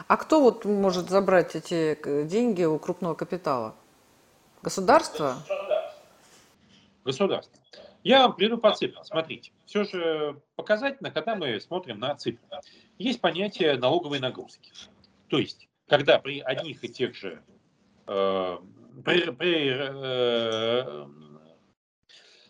А 0.08 0.18
кто 0.18 0.42
вот 0.42 0.66
может 0.66 1.10
забрать 1.10 1.56
эти 1.56 1.98
деньги 2.26 2.64
у 2.64 2.80
крупного 2.80 3.14
капитала? 3.14 3.76
Государство? 4.64 5.38
Государство. 7.06 7.60
Я 8.04 8.22
вам 8.22 8.36
приду 8.36 8.58
по 8.58 8.74
цифрам. 8.74 9.04
Смотрите, 9.04 9.52
все 9.66 9.84
же 9.84 10.42
показательно, 10.56 11.12
когда 11.12 11.36
мы 11.36 11.60
смотрим 11.60 12.00
на 12.00 12.16
цифры. 12.16 12.42
Есть 12.98 13.22
понятие 13.22 13.78
налоговой 13.78 14.20
нагрузки. 14.20 14.72
То 15.28 15.38
есть, 15.38 15.68
когда 15.88 16.18
при 16.18 16.40
одних 16.40 16.84
и 16.84 16.90
тех 16.90 17.16
же, 17.16 17.44
э, 18.08 18.58
при, 19.06 19.32
при 19.32 19.74
э, 19.78 21.08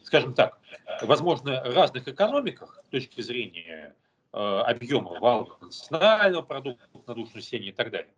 скажем 0.03 0.33
так, 0.33 0.59
возможно, 1.01 1.63
разных 1.63 2.07
экономиках 2.07 2.81
с 2.85 2.89
точки 2.89 3.21
зрения 3.21 3.95
э, 4.33 4.37
объема 4.37 5.19
валового 5.19 5.57
национального 5.61 6.43
продукта 6.43 6.87
на 7.07 7.13
душу 7.13 7.31
населения 7.35 7.69
и 7.69 7.73
так 7.73 7.91
далее, 7.91 8.13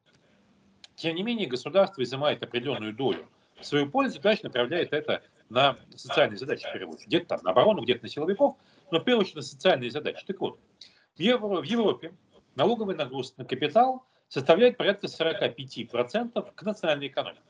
тем 0.96 1.16
не 1.16 1.24
менее 1.24 1.48
государство 1.48 2.04
изымает 2.04 2.44
определенную 2.44 2.94
долю 2.94 3.28
в 3.60 3.66
свою 3.66 3.90
пользу, 3.90 4.20
дальше 4.20 4.44
направляет 4.44 4.94
это 4.94 5.24
на 5.50 5.78
социальные 5.96 6.38
задачи 6.38 6.66
в. 6.72 7.06
Где-то 7.08 7.28
там 7.28 7.40
на 7.44 7.52
оборону, 7.52 7.82
где-то 7.82 8.04
на 8.04 8.10
силовиков, 8.10 8.56
но 8.92 9.00
в 9.00 9.36
на 9.36 9.42
социальные 9.42 9.92
задачи. 9.92 10.26
Так 10.26 10.40
вот, 10.40 10.60
в, 11.16 11.20
Евро, 11.20 11.62
в 11.62 11.64
Европе 11.64 12.14
налоговая 12.56 12.96
нагрузка 12.96 13.42
на 13.42 13.46
капитал 13.46 14.06
составляет 14.28 14.78
порядка 14.78 15.08
45% 15.08 16.52
к 16.56 16.64
национальной 16.64 17.08
экономике. 17.08 17.42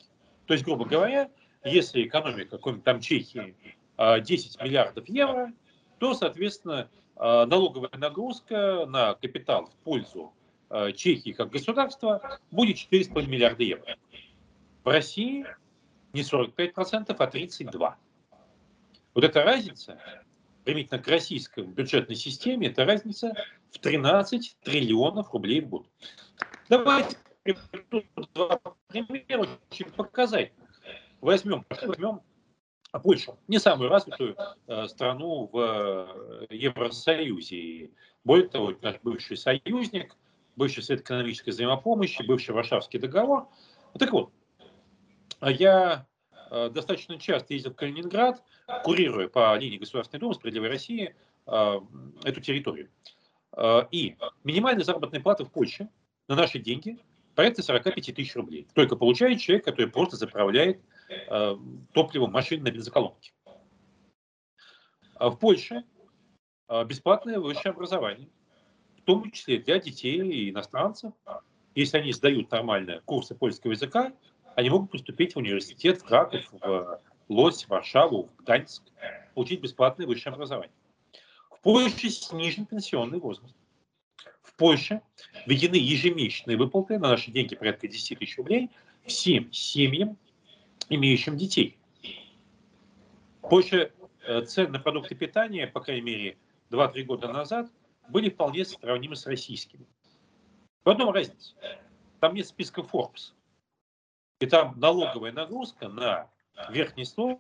То 0.48 0.54
есть, 0.54 0.66
грубо 0.66 0.86
говоря, 0.86 1.30
если 1.64 2.04
экономика 2.04 2.58
какой-нибудь 2.58 2.84
там 2.84 3.00
Чехии 3.00 3.56
10 3.98 4.58
а, 4.60 4.64
миллиардов 4.64 5.08
евро, 5.08 5.54
то, 6.00 6.14
соответственно, 6.14 6.90
а, 7.16 7.46
налоговая 7.46 7.92
нагрузка 7.98 8.86
на 8.88 9.14
капитал 9.14 9.66
в 9.66 9.76
пользу 9.84 10.34
а, 10.70 10.92
Чехии 10.92 11.32
как 11.32 11.52
государства 11.52 12.40
будет 12.50 12.78
4,5 12.78 13.28
миллиарда 13.28 13.64
евро. 13.64 13.96
В 14.84 14.88
России 14.88 15.46
не 16.14 16.22
45%, 16.22 17.16
а 17.18 17.28
32%. 17.28 17.94
Вот 19.14 19.24
эта 19.24 19.44
разница, 19.44 20.00
применительно 20.64 21.00
к 21.00 21.08
российской 21.08 21.64
бюджетной 21.64 22.16
системе, 22.16 22.68
это 22.68 22.86
разница 22.86 23.34
в 23.72 23.80
13 23.80 24.58
триллионов 24.64 25.34
рублей 25.34 25.62
в 25.62 25.70
год. 25.70 25.86
Давайте 26.70 27.18
два 28.34 28.60
примера 28.88 29.48
очень 29.70 29.92
показать. 29.92 30.54
Возьмем, 31.20 31.66
возьмем 31.70 32.22
Польшу, 33.00 33.38
не 33.48 33.58
самую 33.60 33.90
развитую 33.90 34.36
э, 34.68 34.88
страну 34.88 35.50
в 35.52 35.58
э, 35.58 36.48
Евросоюзе. 36.50 37.92
более 38.26 38.50
того, 38.50 38.74
наш 38.82 38.98
бывший 39.02 39.38
союзник, 39.38 40.18
бывший 40.58 40.84
Совет 40.84 41.02
экономической 41.02 41.52
взаимопомощи, 41.52 42.22
бывший 42.24 42.52
Варшавский 42.52 43.00
договор. 43.00 43.48
Так 43.98 44.12
вот, 44.12 44.32
я 45.42 46.06
э, 46.50 46.70
достаточно 46.70 47.18
часто 47.18 47.54
ездил 47.54 47.72
в 47.72 47.76
Калининград, 47.76 48.44
курируя 48.84 49.30
по 49.30 49.58
линии 49.58 49.78
Государственной 49.78 50.20
Думы 50.20 50.34
«Справедливой 50.36 50.70
России» 50.70 51.16
эту 52.24 52.40
территорию. 52.40 52.92
И 53.90 54.16
минимальная 54.44 54.84
заработная 54.84 55.20
плата 55.20 55.44
в 55.44 55.52
Польше 55.52 55.90
на 56.28 56.36
наши 56.36 56.60
деньги 56.60 57.00
порядка 57.34 57.64
45 57.64 58.16
тысяч 58.16 58.36
рублей. 58.36 58.68
Только 58.76 58.96
получает 58.96 59.42
человек, 59.42 59.66
который 59.66 59.88
просто 59.88 60.18
заправляет 60.18 60.80
Э, 60.80 60.91
топливом 61.94 62.32
машин 62.32 62.64
на 62.64 62.72
бензоколонке. 62.72 63.32
А 65.22 65.30
в 65.30 65.38
Польше 65.38 65.84
э, 66.68 66.84
бесплатное 66.86 67.38
высшее 67.38 67.74
образование, 67.74 68.28
в 68.98 69.02
том 69.04 69.30
числе 69.30 69.60
для 69.60 69.80
детей 69.80 70.20
и 70.20 70.50
иностранцев. 70.50 71.14
Если 71.76 72.00
они 72.00 72.12
сдают 72.12 72.50
нормально 72.50 73.02
курсы 73.06 73.36
польского 73.36 73.72
языка, 73.72 74.14
они 74.56 74.72
могут 74.72 74.90
поступить 74.90 75.36
в 75.36 75.38
университет 75.38 76.02
в 76.02 76.06
Краков, 76.06 76.42
в 76.52 77.00
Лось, 77.30 77.66
в 77.66 77.70
Варшаву, 77.70 78.24
в 78.24 78.42
Гданьск, 78.42 78.82
получить 79.36 79.62
бесплатное 79.62 80.08
высшее 80.08 80.34
образование. 80.34 80.74
В 81.52 81.62
Польше 81.62 82.10
снижен 82.10 82.66
пенсионный 82.66 83.20
возраст. 83.20 83.56
В 84.42 84.56
Польше 84.56 85.02
введены 85.46 85.76
ежемесячные 85.76 86.58
выплаты 86.58 86.98
на 86.98 87.10
наши 87.10 87.30
деньги 87.30 87.56
порядка 87.56 87.88
10 87.88 88.18
тысяч 88.18 88.38
рублей 88.38 88.72
всем 89.06 89.54
семьям 89.54 90.18
имеющим 90.92 91.38
детей. 91.38 91.78
Позже 93.42 93.92
э, 94.28 94.42
цены 94.42 94.74
на 94.74 94.80
продукты 94.80 95.16
питания, 95.16 95.68
по 95.68 95.80
крайней 95.80 96.02
мере, 96.04 96.38
2-3 96.70 97.04
года 97.04 97.28
назад, 97.30 97.72
были 98.10 98.30
вполне 98.30 98.66
сравнимы 98.66 99.16
с 99.16 99.26
российскими. 99.26 99.86
В 100.84 100.90
одном 100.90 101.12
разница. 101.12 101.56
Там 102.20 102.36
нет 102.36 102.48
списка 102.48 102.82
Forbes. 102.82 103.34
И 104.40 104.46
там 104.46 104.80
налоговая 104.80 105.32
нагрузка 105.32 105.88
на 105.88 106.30
верхний 106.70 107.06
слой 107.06 107.38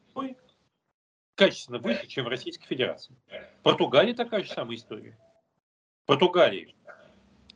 качественно 1.35 1.79
выше, 1.79 2.07
чем 2.07 2.25
в 2.25 2.27
Российской 2.27 2.67
Федерации. 2.67 3.15
В 3.59 3.63
Португалии 3.63 4.13
такая 4.13 4.43
же 4.43 4.51
самая 4.51 4.75
история. 4.77 5.17
В 6.03 6.07
Португалии 6.07 6.75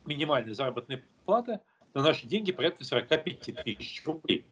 минимальная 0.04 0.54
заработная 0.54 1.04
плата 1.24 1.60
на 1.94 2.02
наши 2.02 2.26
деньги 2.26 2.52
порядка 2.52 2.84
45 2.84 3.64
тысяч 3.64 4.04
рублей. 4.04 4.44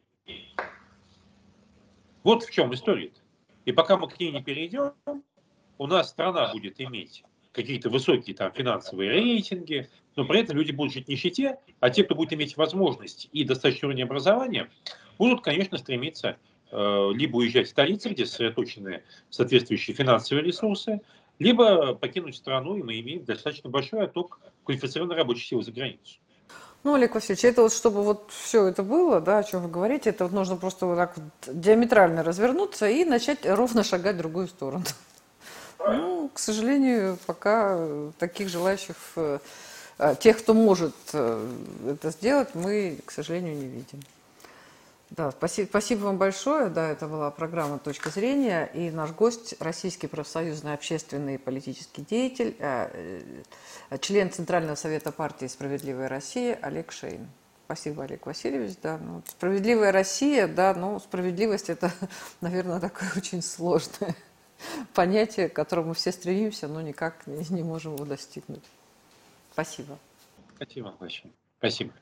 Вот 2.24 2.42
в 2.42 2.50
чем 2.50 2.72
история. 2.74 3.08
-то. 3.08 3.20
И 3.66 3.72
пока 3.72 3.96
мы 3.96 4.08
к 4.08 4.18
ней 4.18 4.32
не 4.32 4.42
перейдем, 4.42 4.92
у 5.78 5.86
нас 5.86 6.08
страна 6.08 6.50
будет 6.52 6.80
иметь 6.80 7.22
какие-то 7.52 7.88
высокие 7.90 8.34
там 8.34 8.50
финансовые 8.52 9.10
рейтинги, 9.10 9.88
но 10.16 10.24
при 10.24 10.40
этом 10.40 10.56
люди 10.56 10.72
будут 10.72 10.92
жить 10.92 11.06
в 11.06 11.08
нищете, 11.08 11.58
а 11.80 11.90
те, 11.90 12.02
кто 12.02 12.14
будет 12.14 12.32
иметь 12.32 12.56
возможность 12.56 13.28
и 13.32 13.44
достаточный 13.44 13.88
уровень 13.88 14.04
образования, 14.04 14.70
будут, 15.18 15.42
конечно, 15.42 15.78
стремиться 15.78 16.36
э, 16.72 17.10
либо 17.14 17.36
уезжать 17.36 17.68
в 17.68 17.70
столицы, 17.70 18.08
где 18.08 18.26
сосредоточены 18.26 19.02
соответствующие 19.30 19.94
финансовые 19.94 20.44
ресурсы, 20.44 21.00
либо 21.38 21.94
покинуть 21.94 22.36
страну, 22.36 22.76
и 22.76 22.82
мы 22.82 22.98
имеем 23.00 23.24
достаточно 23.24 23.70
большой 23.70 24.04
отток 24.04 24.40
квалифицированной 24.64 25.16
рабочей 25.16 25.46
силы 25.46 25.62
за 25.62 25.72
границу. 25.72 26.18
Ну, 26.84 26.92
Олег 26.92 27.14
Васильевич, 27.14 27.46
это 27.46 27.62
вот, 27.62 27.72
чтобы 27.72 28.02
вот 28.02 28.30
все 28.30 28.66
это 28.66 28.82
было, 28.82 29.18
да, 29.18 29.38
о 29.38 29.42
чем 29.42 29.62
вы 29.62 29.70
говорите, 29.70 30.10
это 30.10 30.24
вот 30.24 30.34
нужно 30.34 30.56
просто 30.56 30.84
вот 30.84 30.96
так 30.96 31.16
вот 31.16 31.24
диаметрально 31.46 32.22
развернуться 32.22 32.86
и 32.86 33.06
начать 33.06 33.46
ровно 33.46 33.82
шагать 33.82 34.16
в 34.16 34.18
другую 34.18 34.48
сторону. 34.48 34.84
Ну, 35.78 36.30
к 36.32 36.38
сожалению, 36.38 37.18
пока 37.26 37.78
таких 38.18 38.48
желающих, 38.48 38.96
э, 39.16 39.38
тех, 40.20 40.38
кто 40.38 40.52
может 40.52 40.94
э, 41.14 41.46
это 41.88 42.10
сделать, 42.10 42.54
мы, 42.54 42.98
к 43.04 43.10
сожалению, 43.10 43.56
не 43.56 43.66
видим. 43.66 44.00
Да, 45.16 45.30
спасибо, 45.30 45.68
спасибо 45.68 46.00
вам 46.06 46.18
большое. 46.18 46.68
Да, 46.70 46.88
это 46.90 47.06
была 47.06 47.30
программа 47.30 47.78
«Точка 47.78 48.10
зрения». 48.10 48.68
И 48.74 48.90
наш 48.90 49.12
гость– 49.12 49.54
российский 49.60 50.08
профсоюзный 50.08 50.74
общественный 50.74 51.36
и 51.36 51.38
политический 51.38 52.02
деятель, 52.02 52.56
э, 52.58 53.22
э, 53.90 53.98
член 53.98 54.32
Центрального 54.32 54.74
совета 54.74 55.12
партии 55.12 55.46
«Справедливая 55.46 56.08
Россия» 56.08 56.58
Олег 56.60 56.90
Шейн. 56.90 57.28
Спасибо, 57.66 58.02
Олег 58.04 58.26
Васильевич. 58.26 58.76
Да, 58.82 58.98
ну, 58.98 59.22
справедливая 59.28 59.92
Россия, 59.92 60.48
да, 60.48 60.74
ну, 60.74 60.98
справедливость– 60.98 61.68
это, 61.70 61.92
наверное, 62.40 62.80
такое 62.80 63.12
очень 63.16 63.40
сложное 63.40 64.16
понятие, 64.94 65.48
к 65.48 65.52
которому 65.52 65.94
все 65.94 66.10
стремимся, 66.10 66.66
но 66.66 66.80
никак 66.80 67.24
не, 67.28 67.46
не 67.50 67.62
можем 67.62 67.94
его 67.94 68.04
достигнуть. 68.04 68.64
Спасибо. 69.52 69.96
Спасибо 70.56 70.92
большое. 70.98 71.32
Спасибо. 71.58 71.92